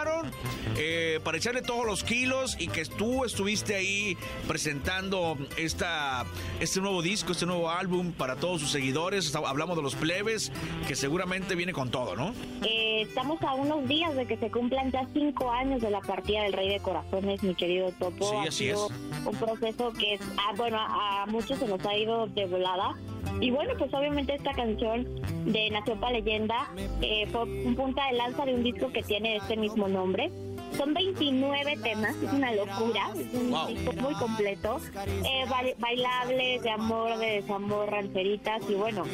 eh, 0.77 1.21
para 1.23 1.37
echarle 1.37 1.63
todos 1.63 1.85
los 1.85 2.05
kilos 2.05 2.57
y 2.59 2.69
que 2.69 2.85
tú 2.85 3.25
estuviste 3.25 3.75
ahí 3.75 4.17
presentando 4.49 5.37
esta, 5.57 6.25
este 6.61 6.81
nuevo 6.81 7.03
disco, 7.03 7.33
este 7.33 7.47
nuevo 7.47 7.71
álbum 7.71 8.13
para 8.13 8.37
todos 8.37 8.61
sus 8.61 8.71
seguidores. 8.71 9.35
Hablamos 9.35 9.77
de 9.77 9.83
los 9.83 9.95
plebes, 9.95 10.53
que 10.87 10.97
seguramente 10.97 11.55
viene 11.55 11.73
con 11.73 11.91
todo, 11.91 12.17
¿no? 12.17 12.33
Eh, 12.63 13.03
estamos 13.03 13.43
a 13.43 13.55
unos 13.55 13.87
días 13.89 14.15
de 14.17 14.27
que 14.27 14.37
se 14.37 14.51
cumplan 14.51 14.91
ya 14.91 15.07
cinco 15.13 15.51
años 15.51 15.81
de 15.81 15.91
la 15.91 16.01
partida 16.01 16.43
del 16.43 16.53
Rey 16.53 16.69
de 16.69 16.81
Corazones, 16.81 17.43
mi 17.43 17.55
querido 17.55 17.93
Topo. 17.99 18.31
Sí, 18.31 18.37
Ha 18.37 18.43
así 18.43 18.51
sido 18.65 18.87
es. 18.87 19.27
Un 19.27 19.37
proceso 19.37 19.93
que, 19.93 20.19
ah, 20.39 20.53
bueno, 20.57 20.79
a, 20.79 21.23
a 21.23 21.27
muchos 21.27 21.59
se 21.59 21.67
nos 21.67 21.85
ha 21.85 21.97
ido 21.97 22.27
de 22.29 22.47
volada. 22.47 22.95
Y 23.41 23.51
bueno, 23.51 23.73
pues 23.79 23.93
obviamente 23.95 24.35
esta 24.35 24.53
canción 24.53 25.07
de 25.47 25.71
Nació 25.71 25.99
para 25.99 26.13
Leyenda 26.13 26.71
eh, 27.01 27.27
fue 27.31 27.45
un 27.45 27.75
punta 27.75 28.07
de 28.11 28.17
lanza 28.17 28.45
de 28.45 28.55
un 28.55 28.63
disco 28.63 28.91
que 28.93 29.03
tiene 29.03 29.37
este 29.37 29.57
mismo 29.57 29.89
nombre. 29.90 30.31
Son 30.76 30.94
29 30.94 31.76
temas, 31.83 32.14
es 32.22 32.33
una 32.33 32.53
locura, 32.53 33.11
es 33.18 33.35
un 33.35 33.50
Wow. 33.50 33.66
disco 33.66 33.92
muy 34.00 34.14
completo. 34.14 34.81
Eh, 35.07 35.44
ba- 35.48 35.62
bailables, 35.79 36.62
de 36.62 36.70
amor, 36.70 37.18
de 37.18 37.40
desamor, 37.42 37.90
rancheritas 37.90 38.62
y 38.68 38.74
bueno, 38.74 39.05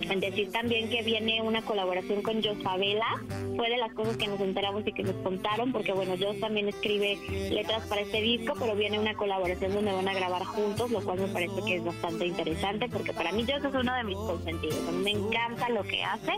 en 0.00 0.20
decir 0.20 0.50
también 0.50 0.88
que 0.88 1.02
viene 1.02 1.42
una 1.42 1.60
colaboración 1.62 2.22
con 2.22 2.42
Jos 2.42 2.56
Favela, 2.62 3.06
fue 3.54 3.68
de 3.68 3.76
las 3.76 3.92
cosas 3.92 4.16
que 4.16 4.26
nos 4.28 4.40
enteramos 4.40 4.82
y 4.86 4.92
que 4.92 5.02
nos 5.02 5.14
contaron, 5.16 5.72
porque 5.72 5.92
bueno, 5.92 6.14
Jos 6.18 6.40
también 6.40 6.68
escribe 6.68 7.18
letras 7.50 7.86
para 7.86 8.00
este 8.00 8.22
disco, 8.22 8.54
pero 8.58 8.74
viene 8.74 8.98
una 8.98 9.14
colaboración 9.14 9.74
donde 9.74 9.92
van 9.92 10.08
a 10.08 10.14
grabar 10.14 10.44
juntos, 10.44 10.90
lo 10.90 11.02
cual 11.04 11.20
me 11.20 11.28
parece 11.28 11.62
que 11.66 11.76
es 11.76 11.84
bastante 11.84 12.26
interesante, 12.26 12.88
porque 12.88 13.12
para 13.12 13.30
mí 13.30 13.44
Jos 13.46 13.62
es 13.62 13.74
uno 13.74 13.94
de 13.94 14.04
mis 14.04 14.16
consentidos, 14.16 14.88
a 14.88 14.90
mí 14.90 15.04
me 15.04 15.10
encanta 15.10 15.68
lo 15.68 15.82
que 15.84 16.02
hace. 16.02 16.32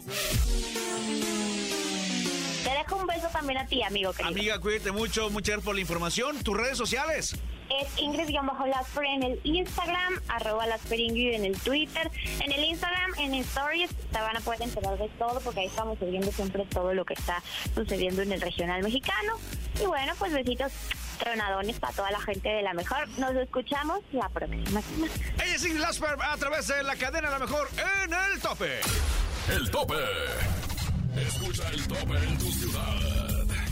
Te 2.67 2.73
dejo 2.73 2.97
un 2.97 3.07
beso 3.07 3.29
también 3.29 3.61
a 3.61 3.67
ti, 3.67 3.81
amigo 3.85 4.13
querido. 4.13 4.29
Amiga, 4.29 4.59
cuídate 4.59 4.91
mucho, 4.91 5.31
muchas 5.31 5.51
gracias 5.51 5.65
por 5.65 5.77
la 5.77 5.81
información. 5.83 6.43
Tus 6.43 6.57
redes 6.57 6.77
sociales. 6.77 7.37
Es 7.71 7.97
Ingrid-Lasper 7.97 9.05
en 9.07 9.23
el 9.23 9.41
Instagram, 9.45 10.21
arroba 10.27 10.67
Lasper 10.67 10.99
Ingrid 10.99 11.35
en 11.35 11.45
el 11.45 11.57
Twitter. 11.61 12.11
En 12.41 12.51
el 12.51 12.65
Instagram, 12.65 13.15
en 13.21 13.35
Stories, 13.35 13.91
se 13.91 14.21
van 14.21 14.37
a 14.37 14.41
poder 14.41 14.63
enterar 14.63 14.99
de 14.99 15.09
todo 15.11 15.39
porque 15.43 15.61
ahí 15.61 15.67
estamos 15.67 15.97
subiendo 16.01 16.33
siempre 16.33 16.65
todo 16.65 16.93
lo 16.93 17.05
que 17.05 17.15
está 17.15 17.41
sucediendo 17.73 18.23
en 18.23 18.33
el 18.33 18.41
regional 18.41 18.83
mexicano. 18.83 19.35
Y 19.81 19.87
bueno, 19.87 20.15
pues 20.19 20.33
besitos 20.33 20.73
tronadones 21.21 21.79
para 21.79 21.93
toda 21.93 22.11
la 22.11 22.21
gente 22.21 22.49
de 22.49 22.63
la 22.63 22.75
mejor. 22.75 23.09
Nos 23.11 23.37
escuchamos 23.37 24.01
la 24.11 24.29
próxima 24.29 24.83
semana. 24.83 25.13
Ella 25.37 25.55
es 25.55 25.65
Ingrid 25.65 25.83
Lasper 25.83 26.17
a 26.21 26.37
través 26.37 26.67
de 26.67 26.83
la 26.83 26.97
cadena 26.97 27.31
La 27.31 27.39
Mejor 27.39 27.69
en 28.05 28.13
el 28.13 28.41
tope. 28.41 28.81
El 29.55 29.71
tope. 29.71 29.95
Escucha 31.17 31.71
el 31.73 31.87
tope 31.87 32.17
en 32.29 32.39
tu 32.39 32.53
ciudad. 32.53 33.46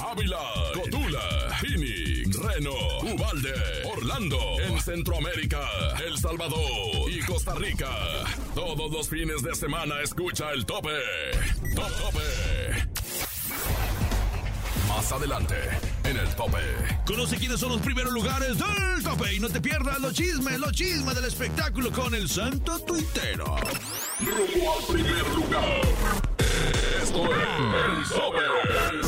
Ávila, 0.00 0.38
Cotula, 0.74 1.56
Phoenix, 1.60 2.36
Reno, 2.36 2.72
Ubalde, 3.02 3.54
Orlando, 3.84 4.38
en 4.60 4.80
Centroamérica, 4.80 5.60
El 6.06 6.18
Salvador 6.18 7.10
y 7.10 7.20
Costa 7.20 7.54
Rica. 7.54 7.90
Todos 8.54 8.90
los 8.90 9.08
fines 9.08 9.42
de 9.42 9.54
semana 9.54 10.00
escucha 10.02 10.50
el 10.52 10.64
tope. 10.66 10.90
Top 11.74 11.90
tope. 12.00 12.88
Más 14.88 15.12
adelante, 15.12 15.54
en 16.04 16.16
el 16.16 16.28
tope. 16.34 16.58
Conoce 17.06 17.36
quiénes 17.36 17.60
son 17.60 17.70
los 17.70 17.80
primeros 17.80 18.12
lugares 18.12 18.56
del 18.58 19.02
tope 19.04 19.34
y 19.34 19.40
no 19.40 19.48
te 19.48 19.60
pierdas 19.60 20.00
los 20.00 20.12
chismes, 20.12 20.58
los 20.58 20.72
chismes 20.72 21.14
del 21.14 21.24
espectáculo 21.24 21.92
con 21.92 22.14
el 22.14 22.28
santo 22.28 22.78
tuitero. 22.80 23.56
Rumbo 24.20 24.76
al 24.76 24.84
primer 24.92 25.28
lugar. 25.34 25.80
Esto 27.02 27.24
es 27.26 28.02
el 28.02 28.08
tope. 28.08 28.38
El 28.38 29.00
tope. 29.00 29.07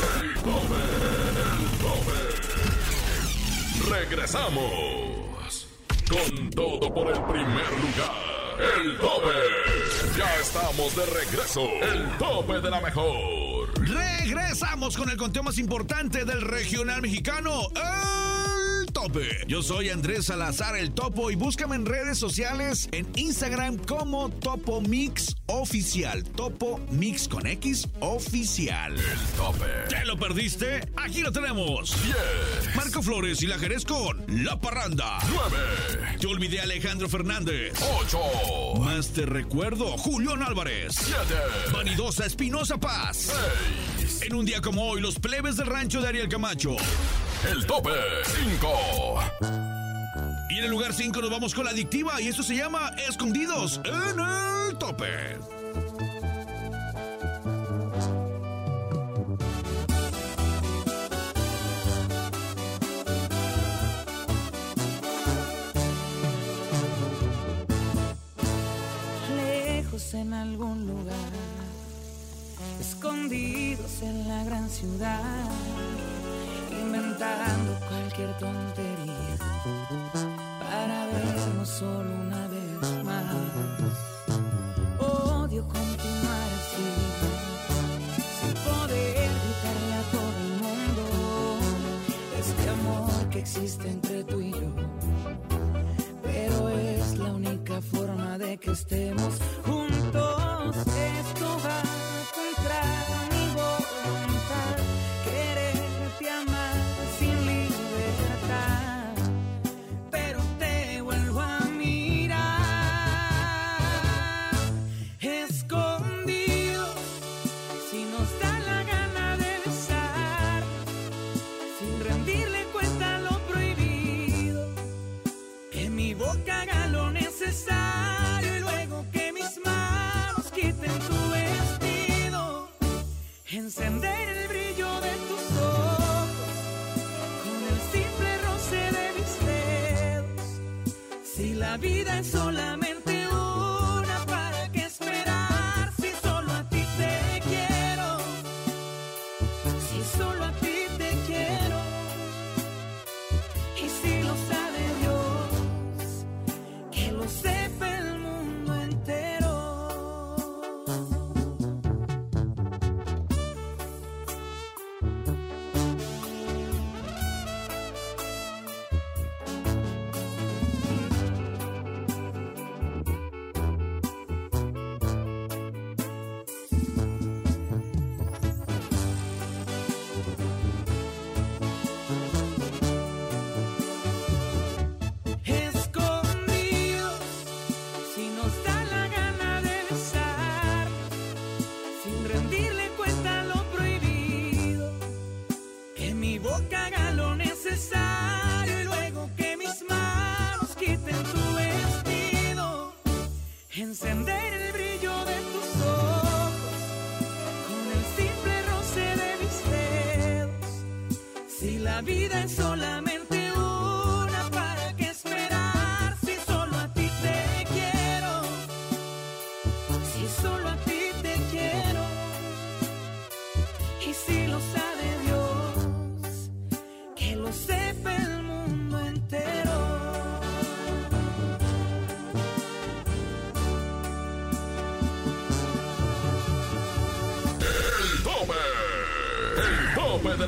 Regresamos. 4.10 5.68
Con 6.08 6.50
todo 6.50 6.92
por 6.92 7.06
el 7.06 7.22
primer 7.26 7.70
lugar. 7.78 8.10
El 8.82 8.98
tope. 8.98 10.18
Ya 10.18 10.36
estamos 10.40 10.96
de 10.96 11.06
regreso. 11.06 11.68
El 11.80 12.18
tope 12.18 12.60
de 12.60 12.70
la 12.70 12.80
mejor. 12.80 13.68
Regresamos 13.76 14.96
con 14.96 15.10
el 15.10 15.16
conteo 15.16 15.44
más 15.44 15.58
importante 15.58 16.24
del 16.24 16.40
regional 16.40 17.02
mexicano, 17.02 17.68
el 17.76 18.29
tope. 19.12 19.44
Yo 19.46 19.62
soy 19.62 19.88
Andrés 19.90 20.26
Salazar 20.26 20.76
el 20.76 20.92
Topo 20.92 21.30
y 21.30 21.34
búscame 21.34 21.76
en 21.76 21.86
redes 21.86 22.18
sociales 22.18 22.88
en 22.92 23.06
Instagram 23.16 23.78
como 23.78 24.30
Topo 24.30 24.80
Mix 24.80 25.34
Oficial. 25.46 26.22
Topo 26.24 26.80
Mix 26.90 27.28
con 27.28 27.46
X 27.46 27.88
Oficial. 28.00 28.94
El 28.94 29.18
tope. 29.36 29.64
¿Te 29.88 30.04
lo 30.04 30.18
perdiste? 30.18 30.88
Aquí 30.96 31.22
lo 31.22 31.32
tenemos. 31.32 31.94
10, 32.04 32.76
Marco 32.76 33.02
Flores 33.02 33.42
y 33.42 33.46
la 33.46 33.58
Jerez 33.58 33.84
con 33.84 34.22
La 34.28 34.60
Parranda. 34.60 35.18
9, 35.28 36.18
Te 36.20 36.26
olvidé 36.26 36.60
Alejandro 36.60 37.08
Fernández. 37.08 37.72
8, 38.02 38.80
Más 38.80 39.08
te 39.08 39.26
recuerdo, 39.26 39.96
Julián 39.98 40.42
Álvarez. 40.42 40.94
7, 40.94 41.18
Vanidosa 41.72 42.26
Espinosa 42.26 42.78
Paz. 42.78 43.32
6, 43.98 44.22
En 44.22 44.34
un 44.34 44.44
día 44.44 44.60
como 44.60 44.84
hoy, 44.84 45.00
los 45.00 45.18
plebes 45.18 45.56
del 45.56 45.66
rancho 45.66 46.00
de 46.00 46.08
Ariel 46.08 46.28
Camacho. 46.28 46.76
El 47.48 47.66
tope. 47.66 47.90
5, 48.24 48.68
Y 50.50 50.58
en 50.58 50.64
el 50.64 50.70
lugar 50.70 50.92
5 50.92 51.20
nos 51.20 51.30
vamos 51.30 51.54
con 51.54 51.64
la 51.64 51.70
adictiva 51.70 52.20
y 52.20 52.28
esto 52.28 52.42
se 52.42 52.56
llama 52.56 52.92
Escondidos 53.08 53.80
en 53.84 54.20
el 54.20 54.76
tope. 54.78 55.38
lejos 69.36 70.14
en 70.14 70.32
algún 70.34 70.86
lugar, 70.86 71.14
escondidos 72.80 74.02
en 74.02 74.28
la 74.28 74.44
gran 74.44 74.68
ciudad, 74.68 75.48
inventando 77.20 77.78
cualquier 77.86 78.32
tontería 78.38 79.36
para 80.58 81.06
vernos 81.06 81.68
solo 81.68 82.14
una 82.14 82.46
vez 82.48 83.04
más. 83.04 84.09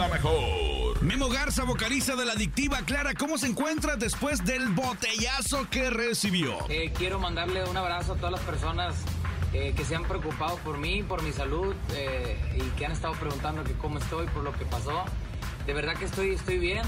La 0.03 0.09
mejor. 0.09 1.01
Memo 1.03 1.29
Garza, 1.29 1.62
vocalista 1.65 2.17
de 2.17 2.25
la 2.25 2.33
adictiva 2.33 2.79
Clara, 2.85 3.15
¿cómo 3.15 3.38
se 3.38 3.47
encuentra 3.47 3.95
después 3.95 4.45
del 4.45 4.69
botellazo 4.71 5.69
que 5.71 5.91
recibió? 5.91 6.59
Eh, 6.69 6.93
quiero 6.97 7.21
mandarle 7.21 7.65
un 7.69 7.77
abrazo 7.77 8.15
a 8.15 8.17
todas 8.17 8.33
las 8.33 8.41
personas 8.41 8.97
eh, 9.53 9.75
que 9.77 9.85
se 9.85 9.95
han 9.95 10.05
preocupado 10.05 10.57
por 10.59 10.79
mí, 10.79 11.05
por 11.05 11.23
mi 11.23 11.31
salud 11.31 11.75
eh, 11.95 12.37
y 12.57 12.62
que 12.77 12.87
han 12.87 12.93
estado 12.93 13.15
preguntando 13.15 13.62
que 13.62 13.75
cómo 13.75 13.99
estoy 13.99 14.27
por 14.27 14.43
lo 14.43 14.53
que 14.53 14.65
pasó. 14.65 15.05
De 15.67 15.73
verdad 15.73 15.95
que 15.95 16.07
estoy, 16.07 16.31
estoy 16.31 16.59
bien. 16.59 16.83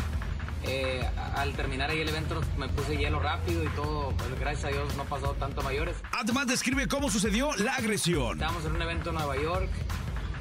Eh, 0.67 1.07
al 1.37 1.53
terminar 1.53 1.91
ahí 1.91 2.01
el 2.01 2.09
evento 2.09 2.41
me 2.57 2.69
puse 2.69 2.97
hielo 2.97 3.21
rápido 3.21 3.63
y 3.63 3.69
todo, 3.69 4.13
pues, 4.17 4.41
gracias 4.41 4.65
a 4.65 4.69
Dios 4.69 4.97
no 4.97 5.05
pasó 5.05 5.33
tanto 5.39 5.61
a 5.61 5.65
mayores. 5.65 5.97
Además, 6.13 6.47
describe 6.47 6.89
cómo 6.89 7.11
sucedió 7.11 7.55
la 7.57 7.75
agresión. 7.75 8.33
Estábamos 8.33 8.65
en 8.65 8.73
un 8.73 8.83
evento 8.83 9.11
en 9.11 9.17
Nueva 9.17 9.37
York. 9.37 9.69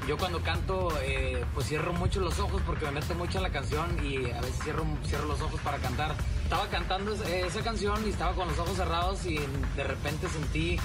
Yo 0.07 0.17
cuando 0.17 0.41
canto, 0.41 0.89
eh, 1.01 1.43
pues 1.53 1.67
cierro 1.67 1.93
mucho 1.93 2.19
los 2.19 2.37
ojos 2.39 2.61
porque 2.65 2.85
me 2.85 2.91
meto 2.91 3.15
mucho 3.15 3.37
en 3.37 3.43
la 3.43 3.49
canción 3.51 3.97
y 4.05 4.29
a 4.31 4.41
veces 4.41 4.59
cierro, 4.63 4.85
cierro 5.07 5.25
los 5.27 5.41
ojos 5.41 5.61
para 5.61 5.77
cantar. 5.77 6.13
Estaba 6.43 6.67
cantando 6.67 7.13
esa- 7.13 7.29
esa 7.29 7.61
canción 7.61 8.05
y 8.05 8.09
estaba 8.09 8.33
con 8.33 8.47
los 8.49 8.59
ojos 8.59 8.75
cerrados 8.75 9.25
y 9.25 9.39
de 9.77 9.83
repente 9.85 10.27
sentí 10.27 10.77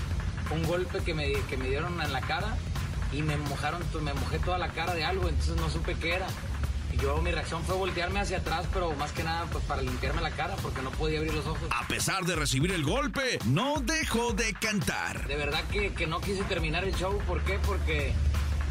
un 0.50 0.62
golpe 0.66 1.00
que 1.00 1.14
me, 1.14 1.32
que 1.48 1.56
me 1.56 1.68
dieron 1.68 2.00
en 2.00 2.12
la 2.12 2.20
cara 2.20 2.56
y 3.12 3.22
me 3.22 3.36
mojaron, 3.36 3.82
me 4.02 4.14
mojé 4.14 4.38
toda 4.38 4.56
la 4.56 4.68
cara 4.68 4.94
de 4.94 5.04
algo, 5.04 5.28
entonces 5.28 5.56
no 5.56 5.68
supe 5.68 5.94
qué 5.96 6.14
era. 6.14 6.26
Y 6.92 6.96
yo 6.96 7.20
mi 7.20 7.30
reacción 7.30 7.62
fue 7.64 7.74
voltearme 7.76 8.20
hacia 8.20 8.38
atrás, 8.38 8.66
pero 8.72 8.92
más 8.94 9.12
que 9.12 9.22
nada 9.22 9.44
pues 9.52 9.62
para 9.64 9.82
limpiarme 9.82 10.22
la 10.22 10.30
cara 10.30 10.54
porque 10.62 10.80
no 10.80 10.90
podía 10.92 11.18
abrir 11.18 11.34
los 11.34 11.46
ojos. 11.46 11.68
A 11.70 11.86
pesar 11.86 12.24
de 12.24 12.34
recibir 12.36 12.72
el 12.72 12.82
golpe, 12.84 13.38
no 13.46 13.80
dejó 13.82 14.32
de 14.32 14.54
cantar. 14.54 15.26
De 15.26 15.36
verdad 15.36 15.62
que, 15.70 15.92
que 15.92 16.06
no 16.06 16.20
quise 16.20 16.44
terminar 16.44 16.84
el 16.84 16.94
show. 16.94 17.18
¿Por 17.26 17.42
qué? 17.42 17.58
Porque 17.66 18.14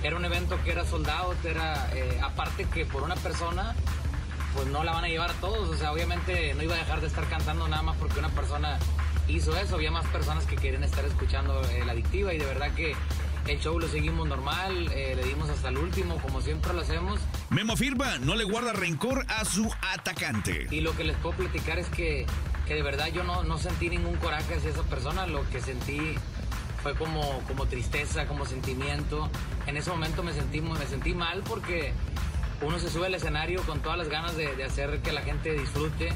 era 0.07 0.15
un 0.15 0.23
evento 0.23 0.57
que 0.63 0.71
era 0.71 0.85
soldado, 0.85 1.35
era 1.43 1.89
eh, 1.93 2.19
aparte 2.23 2.65
que 2.65 2.85
por 2.85 3.03
una 3.03 3.15
persona, 3.15 3.75
pues 4.53 4.67
no 4.67 4.83
la 4.85 4.93
van 4.93 5.03
a 5.03 5.07
llevar 5.09 5.31
a 5.31 5.33
todos. 5.35 5.69
O 5.69 5.75
sea, 5.75 5.91
obviamente 5.91 6.53
no 6.53 6.63
iba 6.63 6.75
a 6.75 6.77
dejar 6.77 7.01
de 7.01 7.07
estar 7.07 7.27
cantando 7.27 7.67
nada 7.67 7.83
más 7.83 7.97
porque 7.97 8.19
una 8.19 8.29
persona 8.29 8.79
hizo 9.27 9.55
eso. 9.57 9.75
Había 9.75 9.91
más 9.91 10.05
personas 10.07 10.45
que 10.45 10.55
querían 10.55 10.83
estar 10.83 11.03
escuchando 11.03 11.61
eh, 11.71 11.83
la 11.85 11.91
adictiva 11.91 12.33
y 12.33 12.37
de 12.37 12.45
verdad 12.45 12.73
que 12.73 12.95
El 13.47 13.59
show 13.61 13.79
lo 13.79 13.87
seguimos 13.87 14.27
normal, 14.27 14.89
eh, 14.93 15.13
le 15.15 15.23
dimos 15.23 15.49
hasta 15.49 15.69
el 15.69 15.77
último, 15.77 16.17
como 16.17 16.41
siempre 16.41 16.73
lo 16.73 16.81
hacemos. 16.81 17.19
Memo 17.49 17.73
afirma, 17.73 18.17
no 18.19 18.35
le 18.35 18.43
guarda 18.43 18.73
rencor 18.73 19.25
a 19.29 19.45
su 19.45 19.69
atacante. 19.93 20.67
Y 20.69 20.81
lo 20.81 20.95
que 20.97 21.05
les 21.05 21.15
puedo 21.17 21.37
platicar 21.37 21.79
es 21.79 21.87
que, 21.87 22.25
que 22.65 22.75
de 22.75 22.83
verdad 22.83 23.07
yo 23.07 23.23
no, 23.23 23.43
no 23.43 23.57
sentí 23.57 23.89
ningún 23.89 24.17
coraje 24.17 24.55
hacia 24.55 24.69
esa 24.69 24.83
persona, 24.83 25.27
lo 25.27 25.49
que 25.49 25.61
sentí 25.61 26.15
fue 26.83 26.95
como, 26.95 27.41
como 27.47 27.65
tristeza, 27.65 28.27
como 28.27 28.45
sentimiento. 28.45 29.29
En 29.65 29.77
ese 29.77 29.89
momento 29.89 30.23
me 30.23 30.33
sentí, 30.33 30.61
me 30.61 30.85
sentí 30.85 31.13
mal 31.13 31.43
porque 31.43 31.93
uno 32.61 32.79
se 32.79 32.89
sube 32.89 33.07
al 33.07 33.15
escenario 33.15 33.61
con 33.63 33.79
todas 33.81 33.97
las 33.97 34.09
ganas 34.09 34.35
de, 34.35 34.55
de 34.55 34.63
hacer 34.63 34.99
que 35.01 35.11
la 35.11 35.21
gente 35.21 35.53
disfrute. 35.53 36.09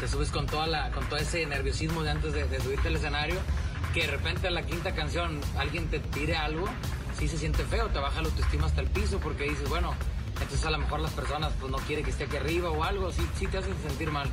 Te 0.00 0.06
subes 0.06 0.30
con, 0.30 0.46
toda 0.46 0.66
la, 0.66 0.90
con 0.92 1.04
todo 1.08 1.18
ese 1.18 1.44
nerviosismo 1.46 2.02
de 2.02 2.10
antes 2.10 2.32
de, 2.32 2.46
de 2.46 2.60
subirte 2.60 2.88
al 2.88 2.96
escenario, 2.96 3.36
que 3.92 4.02
de 4.02 4.06
repente 4.08 4.46
a 4.46 4.50
la 4.50 4.62
quinta 4.62 4.94
canción 4.94 5.40
alguien 5.58 5.88
te 5.88 5.98
tire 5.98 6.36
algo, 6.36 6.66
sí 7.18 7.26
se 7.26 7.36
siente 7.36 7.64
feo, 7.64 7.88
te 7.88 7.98
baja 7.98 8.22
la 8.22 8.28
autoestima 8.28 8.66
hasta 8.66 8.80
el 8.80 8.88
piso 8.88 9.18
porque 9.18 9.44
dices, 9.44 9.68
bueno, 9.68 9.94
entonces 10.40 10.64
a 10.64 10.70
lo 10.70 10.78
mejor 10.78 11.00
las 11.00 11.12
personas 11.12 11.52
pues 11.58 11.72
no 11.72 11.78
quieren 11.78 12.04
que 12.04 12.12
esté 12.12 12.24
aquí 12.24 12.36
arriba 12.36 12.70
o 12.70 12.84
algo, 12.84 13.10
sí, 13.10 13.26
sí 13.36 13.48
te 13.48 13.58
hacen 13.58 13.74
sentir 13.82 14.12
mal. 14.12 14.30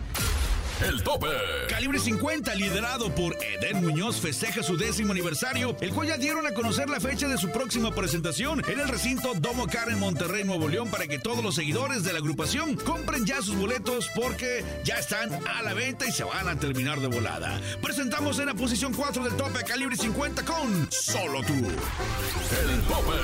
El 0.81 1.03
tope. 1.03 1.27
Calibre 1.69 1.99
50, 1.99 2.53
liderado 2.55 3.13
por 3.15 3.35
Eden 3.41 3.81
Muñoz, 3.81 4.19
festeja 4.19 4.61
su 4.61 4.75
décimo 4.75 5.13
aniversario, 5.13 5.75
el 5.79 5.93
cual 5.93 6.07
ya 6.07 6.17
dieron 6.17 6.45
a 6.45 6.53
conocer 6.53 6.89
la 6.89 6.99
fecha 6.99 7.27
de 7.27 7.37
su 7.37 7.49
próxima 7.51 7.91
presentación 7.91 8.61
en 8.67 8.79
el 8.79 8.87
recinto 8.87 9.33
Domo 9.35 9.67
Car 9.67 9.89
en 9.89 9.99
Monterrey, 9.99 10.43
Nuevo 10.43 10.67
León, 10.67 10.91
para 10.91 11.07
que 11.07 11.17
todos 11.17 11.43
los 11.43 11.55
seguidores 11.55 12.03
de 12.03 12.11
la 12.11 12.19
agrupación 12.19 12.75
compren 12.75 13.25
ya 13.25 13.41
sus 13.41 13.55
boletos 13.55 14.09
porque 14.15 14.63
ya 14.83 14.95
están 14.95 15.29
a 15.47 15.61
la 15.61 15.73
venta 15.73 16.07
y 16.07 16.11
se 16.11 16.25
van 16.25 16.47
a 16.49 16.59
terminar 16.59 16.99
de 16.99 17.07
volada. 17.07 17.59
Presentamos 17.81 18.39
en 18.39 18.47
la 18.47 18.53
posición 18.53 18.93
4 18.93 19.23
del 19.23 19.37
tope 19.37 19.63
Calibre 19.63 19.95
50 19.95 20.43
con 20.43 20.87
Solo 20.91 21.41
tú. 21.43 21.53
El 21.53 22.81
tope 22.81 23.17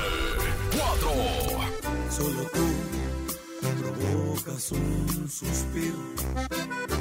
4. 0.77 1.11
Solo 2.09 2.43
tú 2.53 2.91
provocas 4.31 4.71
un 4.71 5.29
suspiro 5.29 7.00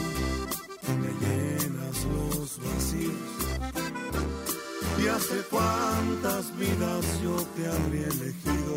hace 5.15 5.41
cuántas 5.49 6.57
vidas 6.57 7.05
yo 7.23 7.35
te 7.55 7.67
habría 7.67 8.07
elegido, 8.07 8.75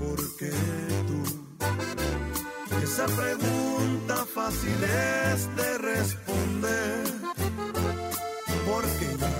porque 0.00 0.50
tú, 1.08 1.20
esa 2.82 3.06
pregunta 3.06 4.26
fácil 4.34 4.78
es 4.84 5.56
de 5.56 5.78
responder, 5.78 7.04
porque 8.66 9.16
ya 9.18 9.32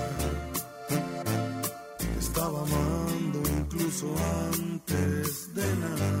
te 1.97 2.19
estaba 2.19 2.61
amando 2.61 3.41
incluso 3.59 4.13
antes 4.51 5.53
de 5.55 5.75
nacer. 5.75 6.20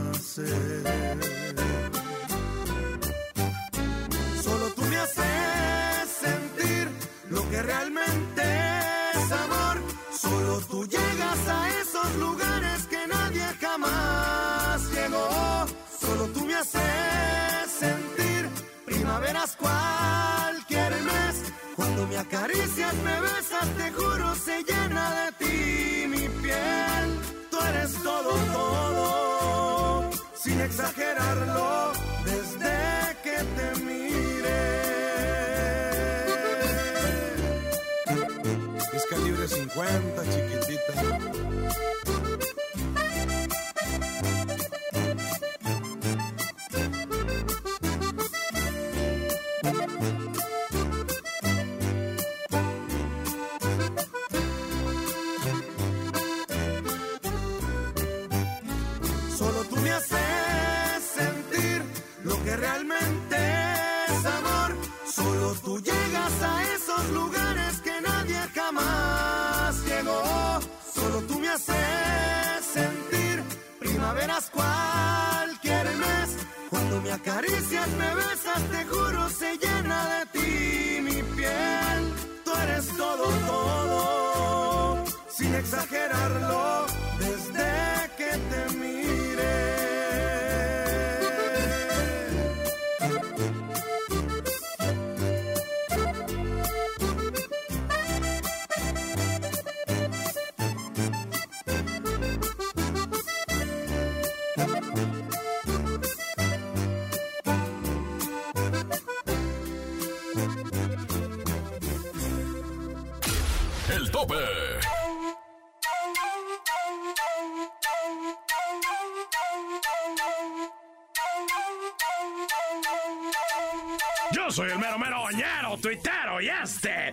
Tuitero 125.81 126.39
y 126.39 126.49
este, 126.49 127.09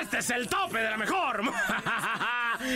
este 0.00 0.18
es 0.18 0.30
el 0.30 0.48
tope 0.48 0.78
de 0.78 0.90
la 0.90 0.96
mejor. 0.96 1.42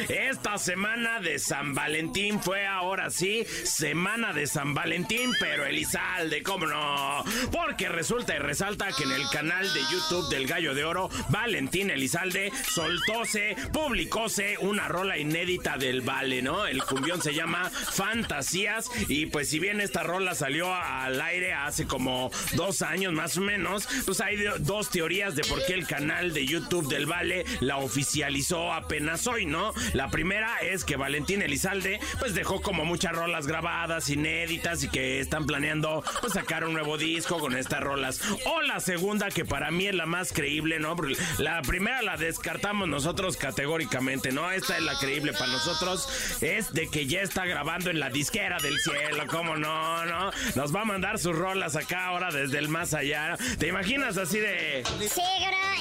Esta 0.09 0.57
semana 0.59 1.19
de 1.21 1.39
San 1.39 1.75
Valentín 1.75 2.41
fue 2.41 2.67
ahora 2.67 3.11
sí 3.11 3.45
semana 3.65 4.33
de 4.33 4.47
San 4.47 4.73
Valentín, 4.73 5.33
pero 5.41 5.67
Elizalde, 5.67 6.43
¿cómo 6.43 6.67
no? 6.67 7.25
Porque 7.51 7.89
resulta 7.89 8.37
y 8.37 8.39
resalta 8.39 8.89
que 8.97 9.03
en 9.03 9.13
el 9.13 9.29
canal 9.31 9.65
de 9.73 9.81
YouTube 9.91 10.29
del 10.31 10.47
Gallo 10.47 10.75
de 10.75 10.85
Oro, 10.85 11.11
Valentín 11.31 11.91
Elizalde 11.91 12.53
soltóse, 12.73 13.57
publicóse 13.73 14.57
una 14.61 14.87
rola 14.87 15.19
inédita 15.19 15.77
del 15.77 16.03
Vale, 16.03 16.41
¿no? 16.41 16.67
El 16.67 16.85
cumbión 16.85 17.21
se 17.21 17.35
llama 17.35 17.69
Fantasías 17.71 18.89
y 19.09 19.27
pues 19.27 19.49
si 19.49 19.59
bien 19.59 19.81
esta 19.81 20.05
rola 20.05 20.35
salió 20.35 20.73
al 20.73 21.21
aire 21.21 21.53
hace 21.53 21.87
como 21.87 22.31
dos 22.55 22.83
años 22.83 23.13
más 23.13 23.37
o 23.39 23.41
menos, 23.41 23.89
pues 24.05 24.21
hay 24.21 24.37
dos 24.61 24.91
teorías 24.91 25.35
de 25.35 25.43
por 25.43 25.65
qué 25.67 25.75
el 25.75 25.87
canal 25.87 26.33
de 26.33 26.47
YouTube 26.47 26.89
del 26.89 27.07
Vale 27.07 27.45
la 27.61 27.79
oficializó 27.79 28.73
apenas 28.73 29.27
hoy, 29.27 29.47
¿no? 29.47 29.73
La 29.97 30.11
primera 30.11 30.59
es 30.59 30.85
que 30.85 30.97
Valentín 30.97 31.41
Elizalde 31.41 31.99
pues 32.19 32.35
dejó 32.35 32.61
como 32.61 32.85
muchas 32.85 33.13
rolas 33.13 33.47
grabadas, 33.47 34.11
inéditas 34.11 34.85
y 34.85 34.91
que 34.91 35.21
están 35.21 35.47
planeando 35.47 36.05
pues 36.21 36.35
sacar 36.35 36.67
un 36.67 36.75
nuevo 36.75 36.99
disco 36.99 37.39
con 37.39 37.57
estas 37.57 37.81
rolas. 37.81 38.21
O 38.45 38.61
la 38.61 38.81
segunda 38.81 39.31
que 39.31 39.47
para 39.47 39.71
mí 39.71 39.87
es 39.87 39.95
la 39.95 40.05
más 40.05 40.35
creíble, 40.35 40.79
¿no? 40.79 40.95
La 41.39 41.63
primera 41.63 42.03
la 42.03 42.19
descartamos 42.19 42.87
nosotros 42.89 43.39
categóricamente, 43.39 44.33
¿no? 44.33 44.51
Esta 44.51 44.77
es 44.77 44.83
la 44.83 44.99
creíble 44.99 45.33
para 45.33 45.47
nosotros. 45.47 46.43
Es 46.43 46.75
de 46.75 46.91
que 46.91 47.07
ya 47.07 47.23
está 47.23 47.47
grabando 47.47 47.89
en 47.89 47.99
la 47.99 48.11
disquera 48.11 48.59
del 48.59 48.79
cielo, 48.79 49.25
¿cómo 49.29 49.57
no? 49.57 50.05
¿No? 50.05 50.31
Nos 50.57 50.77
va 50.77 50.83
a 50.83 50.85
mandar 50.85 51.19
sus 51.19 51.35
rolas 51.35 51.75
acá 51.75 52.09
ahora 52.09 52.31
desde 52.31 52.59
el 52.59 52.69
más 52.69 52.93
allá. 52.93 53.39
¿Te 53.59 53.69
imaginas 53.69 54.19
así 54.19 54.41
de... 54.41 54.85
Sí, 55.09 55.23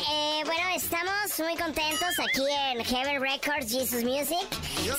eh, 0.09 0.41
bueno, 0.45 0.69
estamos 0.73 1.39
muy 1.39 1.55
contentos 1.57 2.19
aquí 2.19 2.41
en 2.71 2.83
Heaven 2.83 3.21
Records 3.21 3.71
Jesus 3.71 4.04
Music, 4.05 4.47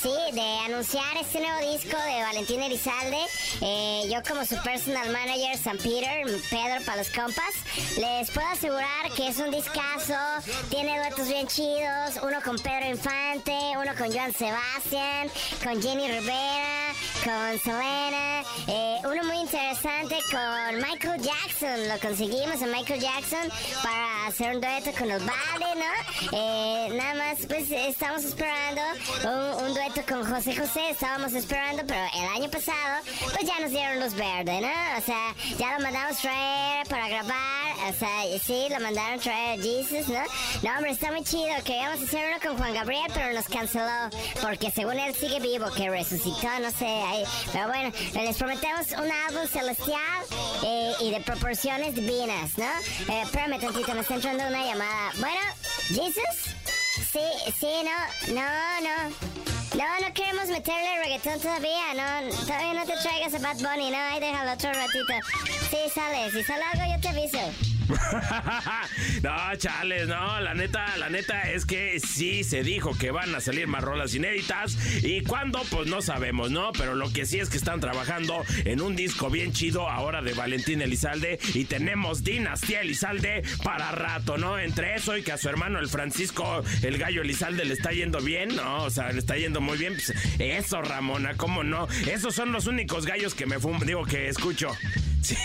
sí, 0.03 0.11
de 0.33 0.59
anunciar 0.67 1.17
este 1.21 1.39
nuevo 1.39 1.73
disco 1.73 1.97
de 1.97 2.23
Valentín 2.23 2.61
Elizalde. 2.61 3.19
Eh, 3.61 4.03
yo 4.11 4.21
como 4.29 4.45
su 4.45 4.61
personal 4.63 5.11
manager, 5.11 5.57
San 5.57 5.79
Peter, 5.79 6.27
Pedro 6.51 6.85
para 6.85 6.99
los 6.99 7.11
compas, 7.11 7.55
les 7.97 8.29
puedo 8.33 8.49
asegurar 8.49 9.11
que 9.17 9.29
es 9.29 9.39
un 9.39 9.53
discazo, 9.53 10.15
tiene 10.71 10.99
duetos 10.99 11.29
bien 11.29 11.47
chidos, 11.47 12.21
uno 12.21 12.39
con 12.45 12.59
Pedro 12.59 12.89
Infante, 12.91 13.53
uno 13.81 13.95
con 13.97 14.13
Joan 14.13 14.35
Sebastián, 14.35 15.31
con 15.63 15.81
Jenny 15.81 16.09
Rivera, 16.09 16.93
con 17.23 17.59
Selena, 17.61 18.43
eh, 18.67 18.99
uno 19.05 19.23
muy 19.23 19.37
interesante 19.37 20.19
con 20.33 20.77
Michael 20.83 21.23
Jackson, 21.23 21.89
lo 21.89 21.99
conseguimos 22.01 22.61
a 22.61 22.67
Michael 22.67 23.01
Jackson 23.01 23.49
para 23.85 24.27
hacer 24.27 24.57
un 24.57 24.61
dueto 24.61 24.91
con 24.99 25.07
Vale, 25.07 25.75
¿no? 25.77 26.33
Eh, 26.33 26.89
nada 26.97 27.15
más, 27.15 27.47
pues 27.47 27.71
estamos 27.71 28.25
esperando 28.25 28.83
un, 29.25 29.65
un 29.65 29.75
dueto 29.75 30.03
con 30.09 30.25
José 30.25 30.57
José, 30.57 30.91
estábamos 30.91 31.33
esperando, 31.33 31.83
pero 31.87 32.01
el 32.15 32.43
año 32.43 32.51
pasado, 32.51 33.03
pues 33.33 33.47
ya 33.47 33.61
nos 33.61 33.71
dieron 33.71 34.01
luz 34.01 34.15
verde, 34.15 34.61
¿no? 34.61 34.99
O 34.99 35.01
sea, 35.01 35.35
ya 35.59 35.77
lo 35.77 35.83
mandamos 35.83 36.19
traer 36.19 36.87
para 36.89 37.09
grabar, 37.09 37.77
o 37.89 37.93
sea, 37.93 38.23
sí, 38.45 38.67
lo 38.71 38.81
mandaron 38.81 39.21
traer 39.21 39.59
a 39.59 39.63
Jesus, 39.63 40.09
¿no? 40.09 40.23
No, 40.63 40.77
hombre, 40.77 40.91
está 40.93 41.11
muy 41.11 41.23
chido, 41.25 41.53
queríamos 41.65 42.03
hacer 42.03 42.29
uno 42.29 42.41
con 42.43 42.59
Juan 42.59 42.75
Gabriel, 42.75 43.11
pero 43.13 43.33
nos 43.33 43.47
canceló, 43.47 44.11
porque 44.43 44.71
según 44.71 44.99
él 44.99 45.15
sigue 45.15 45.41
vivo, 45.41 45.67
que 45.77 45.91
resucitó, 45.91 46.49
no 46.61 46.71
sé, 46.71 46.87
ahí. 46.87 47.25
pero 47.53 47.69
bueno, 47.69 47.93
les 48.15 48.37
prometemos 48.37 48.87
un 48.93 49.11
álbum 49.11 49.47
celestial 49.47 50.23
eh, 50.65 50.93
y 51.01 51.11
de 51.11 51.21
proporciones 51.21 51.95
divinas, 51.95 52.57
¿no? 52.57 52.65
Eh, 53.13 53.23
espérame 53.23 53.61
tantito, 53.61 53.95
me 53.95 54.01
está 54.01 54.15
entrando 54.15 54.47
una 54.47 54.65
llamada. 54.65 55.13
Bueno, 55.19 55.41
Jesus, 55.89 56.55
sí, 57.17 57.53
sí, 57.61 57.67
no, 57.85 58.35
no, 58.35 58.81
no. 58.81 59.37
No, 59.77 59.85
no 60.01 60.15
queremos 60.15 60.49
meterle 60.49 60.99
reggaetón 61.03 61.41
todavía, 61.41 61.93
no, 61.95 62.31
todavía 62.47 62.75
no 62.75 62.85
te 62.87 62.97
traigas 62.97 63.35
a 63.35 63.39
Bad 63.39 63.57
Bunny, 63.57 63.91
no, 63.91 63.99
ahí 63.99 64.21
déjalo 64.21 64.53
otro 64.53 64.73
ratito. 64.73 65.13
Sí, 65.71 65.77
sale, 65.95 66.31
si 66.31 66.43
sale 66.45 66.63
algo 66.73 66.95
yo 66.95 67.01
te 67.01 67.09
aviso. 67.09 67.76
no, 69.23 69.57
chales, 69.57 70.09
no, 70.09 70.41
la 70.41 70.55
neta, 70.55 70.97
la 70.97 71.09
neta 71.09 71.51
es 71.51 71.67
que 71.67 72.01
sí 72.01 72.45
se 72.45 72.63
dijo 72.63 72.97
que 72.97 73.11
van 73.11 73.35
a 73.35 73.41
salir 73.41 73.67
más 73.67 73.83
rolas 73.83 74.15
inéditas 74.15 74.77
y 75.03 75.23
cuándo, 75.23 75.63
pues 75.71 75.89
no 75.89 76.03
sabemos, 76.03 76.51
¿no? 76.51 76.73
Pero 76.73 76.95
lo 76.95 77.13
que 77.13 77.27
sí 77.27 77.39
es 77.39 77.49
que 77.49 77.57
están 77.57 77.81
trabajando 77.81 78.45
en 78.65 78.81
un 78.81 78.97
disco 78.97 79.31
bien 79.31 79.53
chido 79.53 79.89
ahora 79.89 80.23
de 80.23 80.35
Valentín 80.35 80.83
Elizalde 80.83 81.39
y 81.55 81.65
tenemos 81.65 82.25
Dinastía 82.25 82.81
Elizalde 82.81 83.43
para 83.63 83.93
rato, 83.93 84.37
¿no? 84.37 84.59
Entre 84.59 84.95
eso 84.95 85.17
y 85.17 85.23
que 85.23 85.33
a 85.33 85.39
su 85.39 85.49
hermano 85.49 85.79
el 85.79 85.89
Francisco, 85.89 86.63
el 86.83 86.99
gallo 86.99 87.23
Elizalde 87.23 87.65
le 87.65 87.75
está 87.75 87.91
yendo 87.91 88.21
bien, 88.21 88.55
¿no? 88.57 88.85
O 88.85 88.91
sea, 88.91 89.13
le 89.13 89.19
está 89.19 89.37
yendo 89.37 89.61
muy 89.61 89.79
bien, 89.79 89.95
pues 89.95 90.13
eso, 90.39 90.83
Ramona, 90.83 91.35
¿cómo 91.37 91.63
no? 91.63 91.87
Esos 92.11 92.35
son 92.35 92.53
los 92.53 92.67
únicos 92.67 93.07
gallos 93.07 93.35
que 93.35 93.47
me 93.47 93.59
fumo, 93.59 93.85
digo 93.85 94.05
que 94.05 94.29
escucho. 94.29 94.71
Sí. 95.27 95.37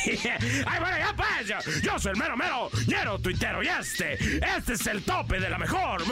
Ay, 0.66 0.80
bueno, 0.80 0.98
ya 0.98 1.16
pues, 1.16 1.48
yo, 1.48 1.56
yo 1.82 1.98
soy 1.98 2.12
el 2.12 2.18
mero 2.18 2.38
mero, 2.38 2.70
ñero 2.86 3.18
tuitero 3.18 3.64
y 3.64 3.68
este, 3.68 4.14
este 4.14 4.74
es 4.74 4.86
el 4.86 5.02
tope 5.02 5.40
de 5.40 5.50
la 5.50 5.58
mejor. 5.58 6.04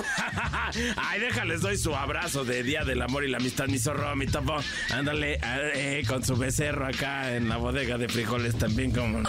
Ay, 0.98 1.20
déjales, 1.20 1.62
doy 1.62 1.78
su 1.78 1.96
abrazo 1.96 2.44
de 2.44 2.64
Día 2.64 2.84
del 2.84 3.02
Amor 3.02 3.26
y 3.26 3.30
la 3.30 3.38
Amistad, 3.38 3.68
mi 3.68 3.78
zorro, 3.78 4.16
mi 4.16 4.26
topo. 4.26 4.58
Ándale, 4.92 5.40
eh, 5.44 6.04
con 6.08 6.26
su 6.26 6.36
becerro 6.36 6.88
acá 6.88 7.36
en 7.36 7.48
la 7.48 7.58
bodega 7.58 7.98
de 8.00 8.10
frijoles 8.10 8.58
también 8.58 8.92
como... 8.92 9.20
El 9.20 9.26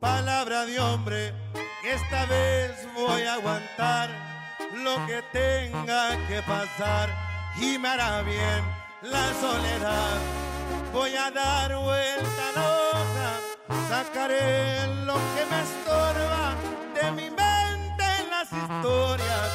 Palabra 0.01 0.64
de 0.64 0.80
hombre, 0.80 1.34
esta 1.84 2.24
vez 2.26 2.72
voy 2.94 3.22
a 3.22 3.34
aguantar 3.34 4.11
lo 4.74 5.07
que 5.07 5.22
tenga 5.32 6.16
que 6.26 6.42
pasar 6.42 7.11
y 7.61 7.78
me 7.78 7.88
hará 7.88 8.22
bien 8.22 8.64
la 9.03 9.32
soledad. 9.34 10.18
Voy 10.93 11.14
a 11.14 11.31
dar 11.31 11.77
vuelta 11.77 12.49
a 12.49 12.53
la 12.59 12.66
hoja, 12.91 13.31
sacaré 13.89 14.87
lo 15.05 15.14
que 15.14 15.43
me 15.51 15.61
estorba 15.69 16.55
de 16.95 17.11
mi 17.12 17.31
mente 17.31 18.05
en 18.21 18.31
las 18.31 18.53
historias. 18.53 19.49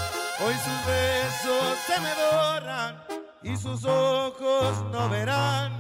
Hoy 0.46 0.54
sus 0.54 0.86
besos 0.86 1.78
se 1.88 2.00
me 2.00 2.14
doran 2.16 3.04
y 3.44 3.58
sus 3.58 3.86
ojos 3.86 4.84
no 4.92 5.10
verán 5.10 5.72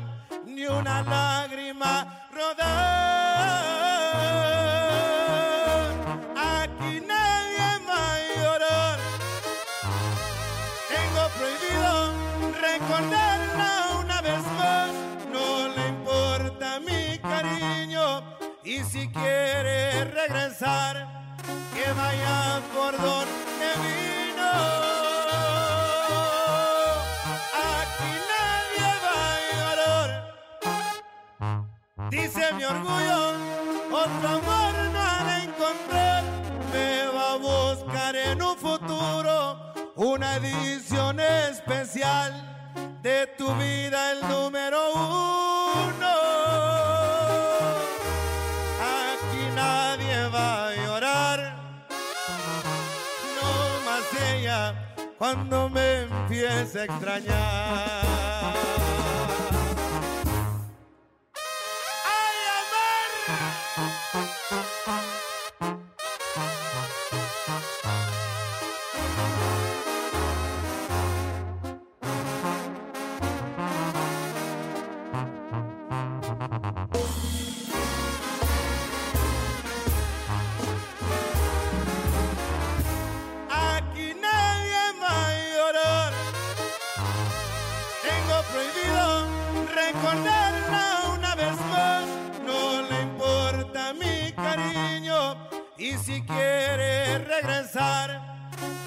ni 0.46 0.66
una 0.66 1.02
lágrima 1.04 2.28
rodar. 2.32 3.93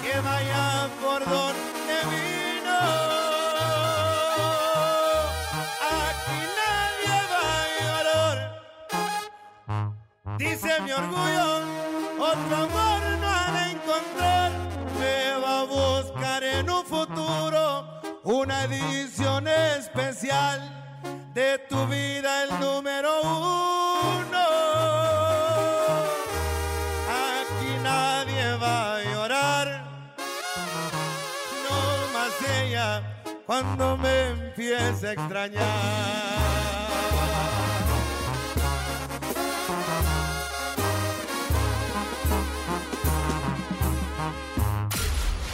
que 0.01 0.19
vaya 0.19 0.89
por 1.01 1.19
donde 1.25 1.95
vino. 2.11 2.79
Aquí 6.03 6.39
nadie 6.61 7.17
va 7.33 7.47
valor. 7.95 8.37
Dice 10.37 10.71
mi 10.81 10.91
orgullo, 10.91 11.47
otro 12.31 12.55
amor 12.67 13.01
no 13.23 13.31
encontrar. 13.73 14.51
Me 14.99 15.17
va 15.43 15.59
a 15.61 15.63
buscar 15.63 16.43
en 16.43 16.69
un 16.69 16.85
futuro 16.85 17.61
una 18.23 18.63
edición 18.65 19.47
especial 19.47 20.59
de 21.33 21.59
tu 21.69 21.85
vida, 21.87 22.43
el 22.43 22.59
número 22.59 23.21
uno. 23.21 24.66
Cuando 33.47 33.97
me 33.97 34.27
empiece 34.27 35.07
a 35.07 35.11
extrañar. 35.13 35.63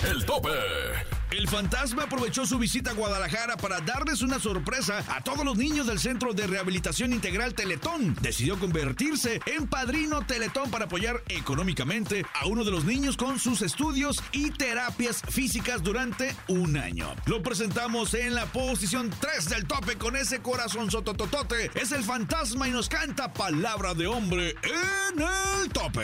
El 0.09 0.25
tope. 0.25 1.12
El 1.43 1.49
fantasma 1.49 2.03
aprovechó 2.03 2.45
su 2.45 2.57
visita 2.57 2.91
a 2.91 2.93
Guadalajara 2.93 3.57
para 3.57 3.81
darles 3.81 4.21
una 4.21 4.39
sorpresa 4.39 5.03
a 5.09 5.21
todos 5.21 5.43
los 5.43 5.57
niños 5.57 5.87
del 5.87 5.99
Centro 5.99 6.33
de 6.33 6.47
Rehabilitación 6.47 7.11
Integral 7.11 7.53
Teletón. 7.53 8.15
Decidió 8.21 8.57
convertirse 8.57 9.41
en 9.45 9.67
padrino 9.67 10.25
Teletón 10.25 10.71
para 10.71 10.85
apoyar 10.85 11.21
económicamente 11.27 12.25
a 12.33 12.47
uno 12.47 12.63
de 12.63 12.71
los 12.71 12.85
niños 12.85 13.17
con 13.17 13.39
sus 13.39 13.61
estudios 13.61 14.23
y 14.31 14.51
terapias 14.51 15.21
físicas 15.31 15.83
durante 15.83 16.33
un 16.47 16.77
año. 16.77 17.13
Lo 17.25 17.43
presentamos 17.43 18.13
en 18.13 18.35
la 18.35 18.45
posición 18.45 19.09
3 19.19 19.49
del 19.49 19.65
tope 19.65 19.97
con 19.97 20.15
ese 20.15 20.39
corazón 20.39 20.89
sotototote. 20.91 21.71
Es 21.75 21.91
el 21.91 22.05
fantasma 22.05 22.69
y 22.69 22.71
nos 22.71 22.87
canta 22.87 23.33
palabra 23.33 23.93
de 23.93 24.07
hombre 24.07 24.55
en 24.63 25.21
el 25.21 25.69
tope. 25.73 26.03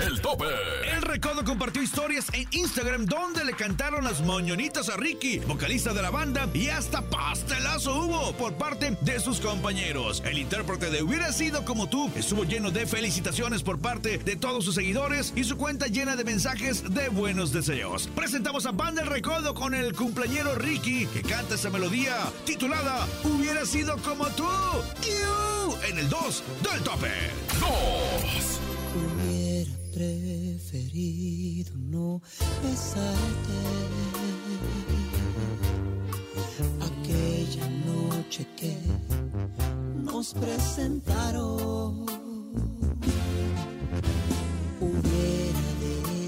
El 0.00 0.18
tope. 0.22 0.46
El 0.90 1.02
Recodo 1.02 1.44
compartió 1.44 1.82
historias 1.82 2.26
en 2.32 2.48
Instagram 2.52 3.04
donde 3.04 3.44
le 3.44 3.52
cantaron 3.52 4.04
las 4.04 4.22
moñonitas 4.22 4.61
a 4.62 4.96
Ricky, 4.96 5.38
vocalista 5.40 5.92
de 5.92 6.02
la 6.02 6.10
banda, 6.10 6.48
y 6.54 6.68
hasta 6.68 7.02
pastelazo 7.02 8.04
hubo 8.04 8.32
por 8.34 8.54
parte 8.54 8.96
de 9.00 9.18
sus 9.18 9.40
compañeros. 9.40 10.22
El 10.24 10.38
intérprete 10.38 10.88
de 10.88 11.02
Hubiera 11.02 11.32
sido 11.32 11.64
como 11.64 11.88
tú 11.88 12.08
estuvo 12.14 12.44
lleno 12.44 12.70
de 12.70 12.86
felicitaciones 12.86 13.64
por 13.64 13.80
parte 13.80 14.18
de 14.18 14.36
todos 14.36 14.64
sus 14.64 14.76
seguidores 14.76 15.32
y 15.34 15.42
su 15.42 15.56
cuenta 15.56 15.88
llena 15.88 16.14
de 16.14 16.22
mensajes 16.22 16.94
de 16.94 17.08
buenos 17.08 17.52
deseos. 17.52 18.08
Presentamos 18.14 18.64
a 18.66 18.70
Banda 18.70 19.02
El 19.02 19.08
Recodo 19.08 19.52
con 19.52 19.74
el 19.74 19.94
cumpleañero 19.94 20.54
Ricky 20.54 21.06
que 21.06 21.22
canta 21.22 21.56
esa 21.56 21.68
melodía 21.68 22.14
titulada 22.44 23.08
Hubiera 23.24 23.66
sido 23.66 23.96
como 23.98 24.26
tú. 24.28 24.44
¡Iu! 24.44 25.76
En 25.90 25.98
el 25.98 26.08
2 26.08 26.44
del 26.62 26.82
tope. 26.82 27.10
2. 27.60 27.68
Hubiera 28.94 29.72
preferido 29.92 31.72
no 31.74 32.22
besarte 32.62 34.21
aquella 37.52 37.68
noche 37.84 38.46
que 38.56 38.76
nos 39.94 40.32
presentaron. 40.34 42.06
Hubiera 44.80 45.60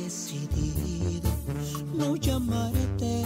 decidido 0.05 1.31
no 1.95 2.17
llamarte, 2.17 3.25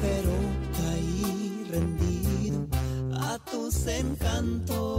pero 0.00 0.32
caí 0.76 1.66
rendido 1.70 2.66
a 3.14 3.38
tus 3.50 3.86
encantos. 3.86 4.97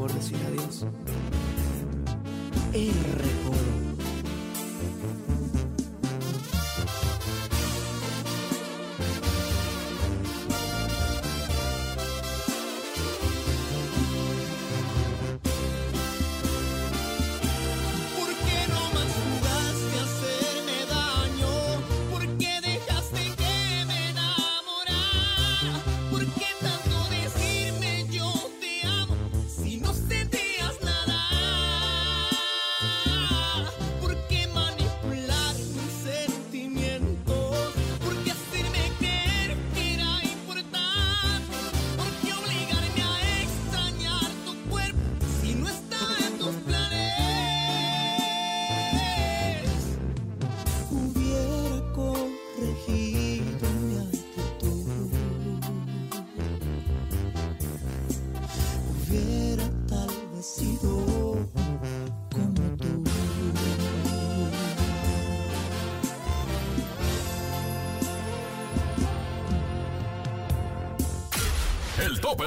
Mejor 0.00 0.14
decir 0.14 0.38
adiós. 0.46 0.86
El 2.72 2.94
recodo. 3.18 3.69
Tope. 72.30 72.44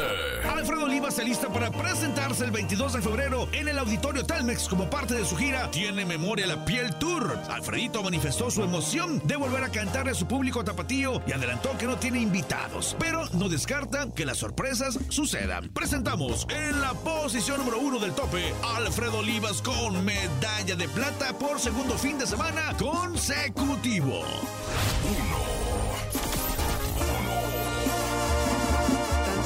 Alfredo 0.49 0.86
Oliva 0.86 1.11
se 1.11 1.23
lista 1.23 1.49
para 1.49 1.71
presentarse 1.71 2.45
el 2.45 2.51
22 2.51 2.93
de 2.93 3.01
febrero 3.01 3.47
en 3.51 3.67
el 3.67 3.77
Auditorio 3.77 4.25
Telmex 4.25 4.67
como 4.67 4.89
parte 4.89 5.13
de 5.13 5.25
su 5.25 5.36
gira 5.36 5.69
Tiene 5.71 6.05
Memoria 6.05 6.47
la 6.47 6.63
Piel 6.65 6.93
Tour. 6.95 7.38
Alfredito 7.49 8.03
manifestó 8.03 8.49
su 8.51 8.63
emoción 8.63 9.21
de 9.25 9.36
volver 9.36 9.63
a 9.63 9.69
cantarle 9.69 10.11
a 10.11 10.15
su 10.15 10.27
público 10.27 10.63
tapatío 10.63 11.21
y 11.27 11.31
adelantó 11.31 11.77
que 11.77 11.86
no 11.86 11.97
tiene 11.97 12.19
invitados, 12.19 12.95
pero 12.99 13.25
no 13.34 13.49
descarta 13.49 14.07
que 14.13 14.25
las 14.25 14.38
sorpresas 14.38 14.99
sucedan. 15.09 15.69
Presentamos 15.69 16.47
en 16.49 16.79
la 16.81 16.93
posición 16.93 17.57
número 17.59 17.79
uno 17.79 17.99
del 17.99 18.13
tope 18.13 18.53
Alfredo 18.75 19.19
Olivas 19.19 19.61
con 19.61 20.03
medalla 20.05 20.75
de 20.75 20.88
plata 20.89 21.34
por 21.38 21.59
segundo 21.59 21.97
fin 21.97 22.17
de 22.17 22.27
semana 22.27 22.75
consecutivo. 22.77 24.23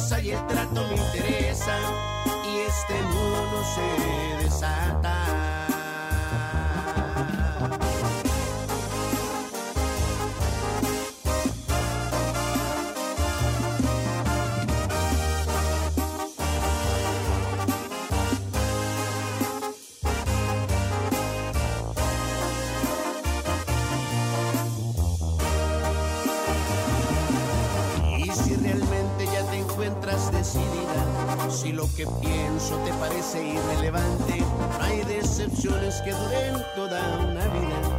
Quizá 0.00 0.20
y 0.20 0.30
el 0.30 0.46
trato 0.46 0.86
me 0.88 0.96
interesa 0.96 1.78
y 2.46 2.58
este 2.60 3.02
nudo 3.02 3.44
no 3.52 3.64
se 3.74 4.29
pienso 32.60 32.76
te 32.84 32.92
parece 32.94 33.42
irrelevante, 33.42 34.44
hay 34.80 35.02
decepciones 35.04 36.00
que 36.02 36.12
duren 36.12 36.62
toda 36.74 37.00
una 37.18 37.46
vida. 37.46 37.89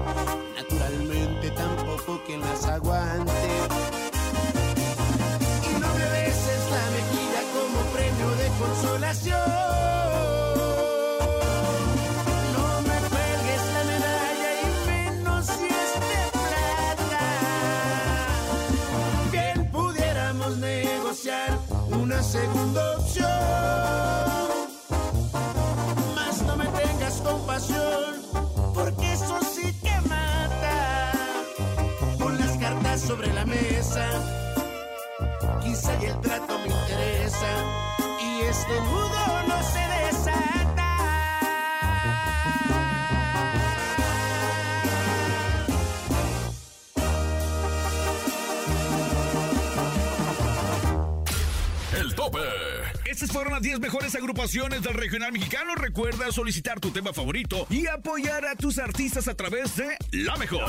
Estas 53.22 53.36
fueron 53.36 53.54
las 53.54 53.62
10 53.62 53.80
mejores 53.80 54.16
agrupaciones 54.16 54.82
del 54.82 54.96
regional 54.96 55.32
mexicano. 55.32 55.76
Recuerda 55.76 56.32
solicitar 56.32 56.80
tu 56.80 56.90
tema 56.90 57.14
favorito 57.14 57.68
y 57.70 57.86
apoyar 57.86 58.48
a 58.48 58.56
tus 58.56 58.80
artistas 58.80 59.28
a 59.28 59.36
través 59.36 59.76
de 59.76 59.96
La 60.12 60.36
Mejor. 60.38 60.66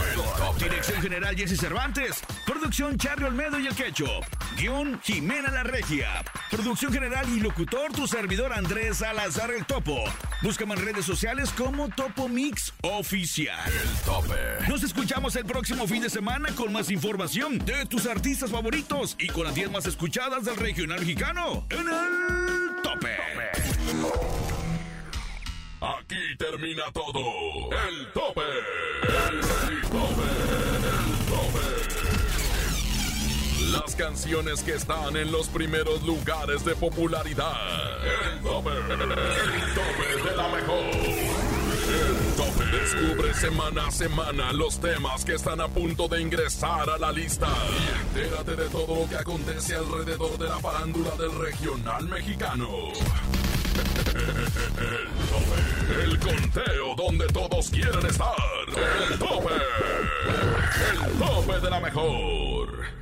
Dirección 0.59 1.01
General 1.01 1.35
Jesse 1.35 1.59
Cervantes. 1.59 2.21
Producción 2.45 2.99
Charlie 2.99 3.25
Olmedo 3.25 3.59
y 3.59 3.69
El 3.69 3.75
Quecho. 3.75 4.21
Guión 4.57 5.01
Jimena 5.03 5.51
La 5.51 5.63
Regia. 5.63 6.25
Producción 6.51 6.93
General 6.93 7.27
y 7.29 7.41
locutor 7.41 7.93
tu 7.93 8.07
servidor 8.07 8.53
Andrés 8.53 8.99
Salazar 8.99 9.51
El 9.51 9.65
Topo. 9.65 10.05
Búscame 10.43 10.75
en 10.75 10.85
redes 10.85 11.05
sociales 11.05 11.51
como 11.57 11.89
Topo 11.89 12.29
Mix 12.29 12.73
Oficial. 12.83 13.59
El 13.73 13.89
tope. 14.05 14.35
Nos 14.69 14.83
escuchamos 14.83 15.37
el 15.37 15.45
próximo 15.45 15.87
fin 15.87 16.03
de 16.03 16.11
semana 16.11 16.49
con 16.55 16.73
más 16.73 16.91
información 16.91 17.59
de 17.59 17.87
tus 17.87 18.07
artistas 18.07 18.51
favoritos 18.51 19.17
y 19.19 19.29
con 19.29 19.45
las 19.45 19.55
10 19.55 19.71
más 19.71 19.87
escuchadas 19.87 20.45
del 20.45 20.57
regional 20.57 21.01
mexicano 21.01 21.67
en 21.71 21.89
el 21.89 22.83
tope. 22.83 23.17
Aquí 25.81 26.37
termina 26.39 26.85
todo. 26.93 27.19
El 27.89 28.13
tope. 28.13 28.41
El 28.41 28.53
tope. 28.53 29.02
Las 33.73 33.97
canciones 33.97 34.63
que 34.63 34.75
están 34.75 35.17
en 35.17 35.33
los 35.33 35.49
primeros 35.49 36.03
lugares 36.03 36.63
de 36.63 36.75
popularidad. 36.75 37.55
El 38.05 38.43
tope. 38.43 38.71
El 38.71 38.87
tope 38.87 40.31
de 40.31 40.37
la 40.37 40.49
mejor. 40.49 40.85
El 41.89 42.35
tope. 42.37 42.67
Descubre 42.67 43.33
semana 43.33 43.87
a 43.87 43.91
semana 43.91 44.53
los 44.53 44.79
temas 44.79 45.25
que 45.25 45.37
están 45.37 45.63
a 45.63 45.69
punto 45.69 46.07
de 46.07 46.21
ingresar 46.21 46.91
a 46.91 46.99
la 46.99 47.11
lista. 47.13 47.49
Y 47.49 48.21
entérate 48.21 48.57
de 48.57 48.69
todo 48.69 48.95
lo 48.95 49.09
que 49.09 49.17
acontece 49.17 49.75
alrededor 49.75 50.37
de 50.37 50.49
la 50.49 50.59
farándula 50.59 51.11
del 51.17 51.39
regional 51.39 52.07
mexicano. 52.09 52.69
El 54.77 54.99
tope. 55.31 56.05
El 56.05 56.19
conteo 56.19 56.95
donde 56.95 57.27
todos 57.29 57.71
quieren 57.71 58.05
estar. 58.05 58.35
El 59.11 59.19
tope. 59.19 59.55
El 61.07 61.13
tope 61.19 61.61
de 61.61 61.71
la 61.71 61.81
mejor. 61.81 63.02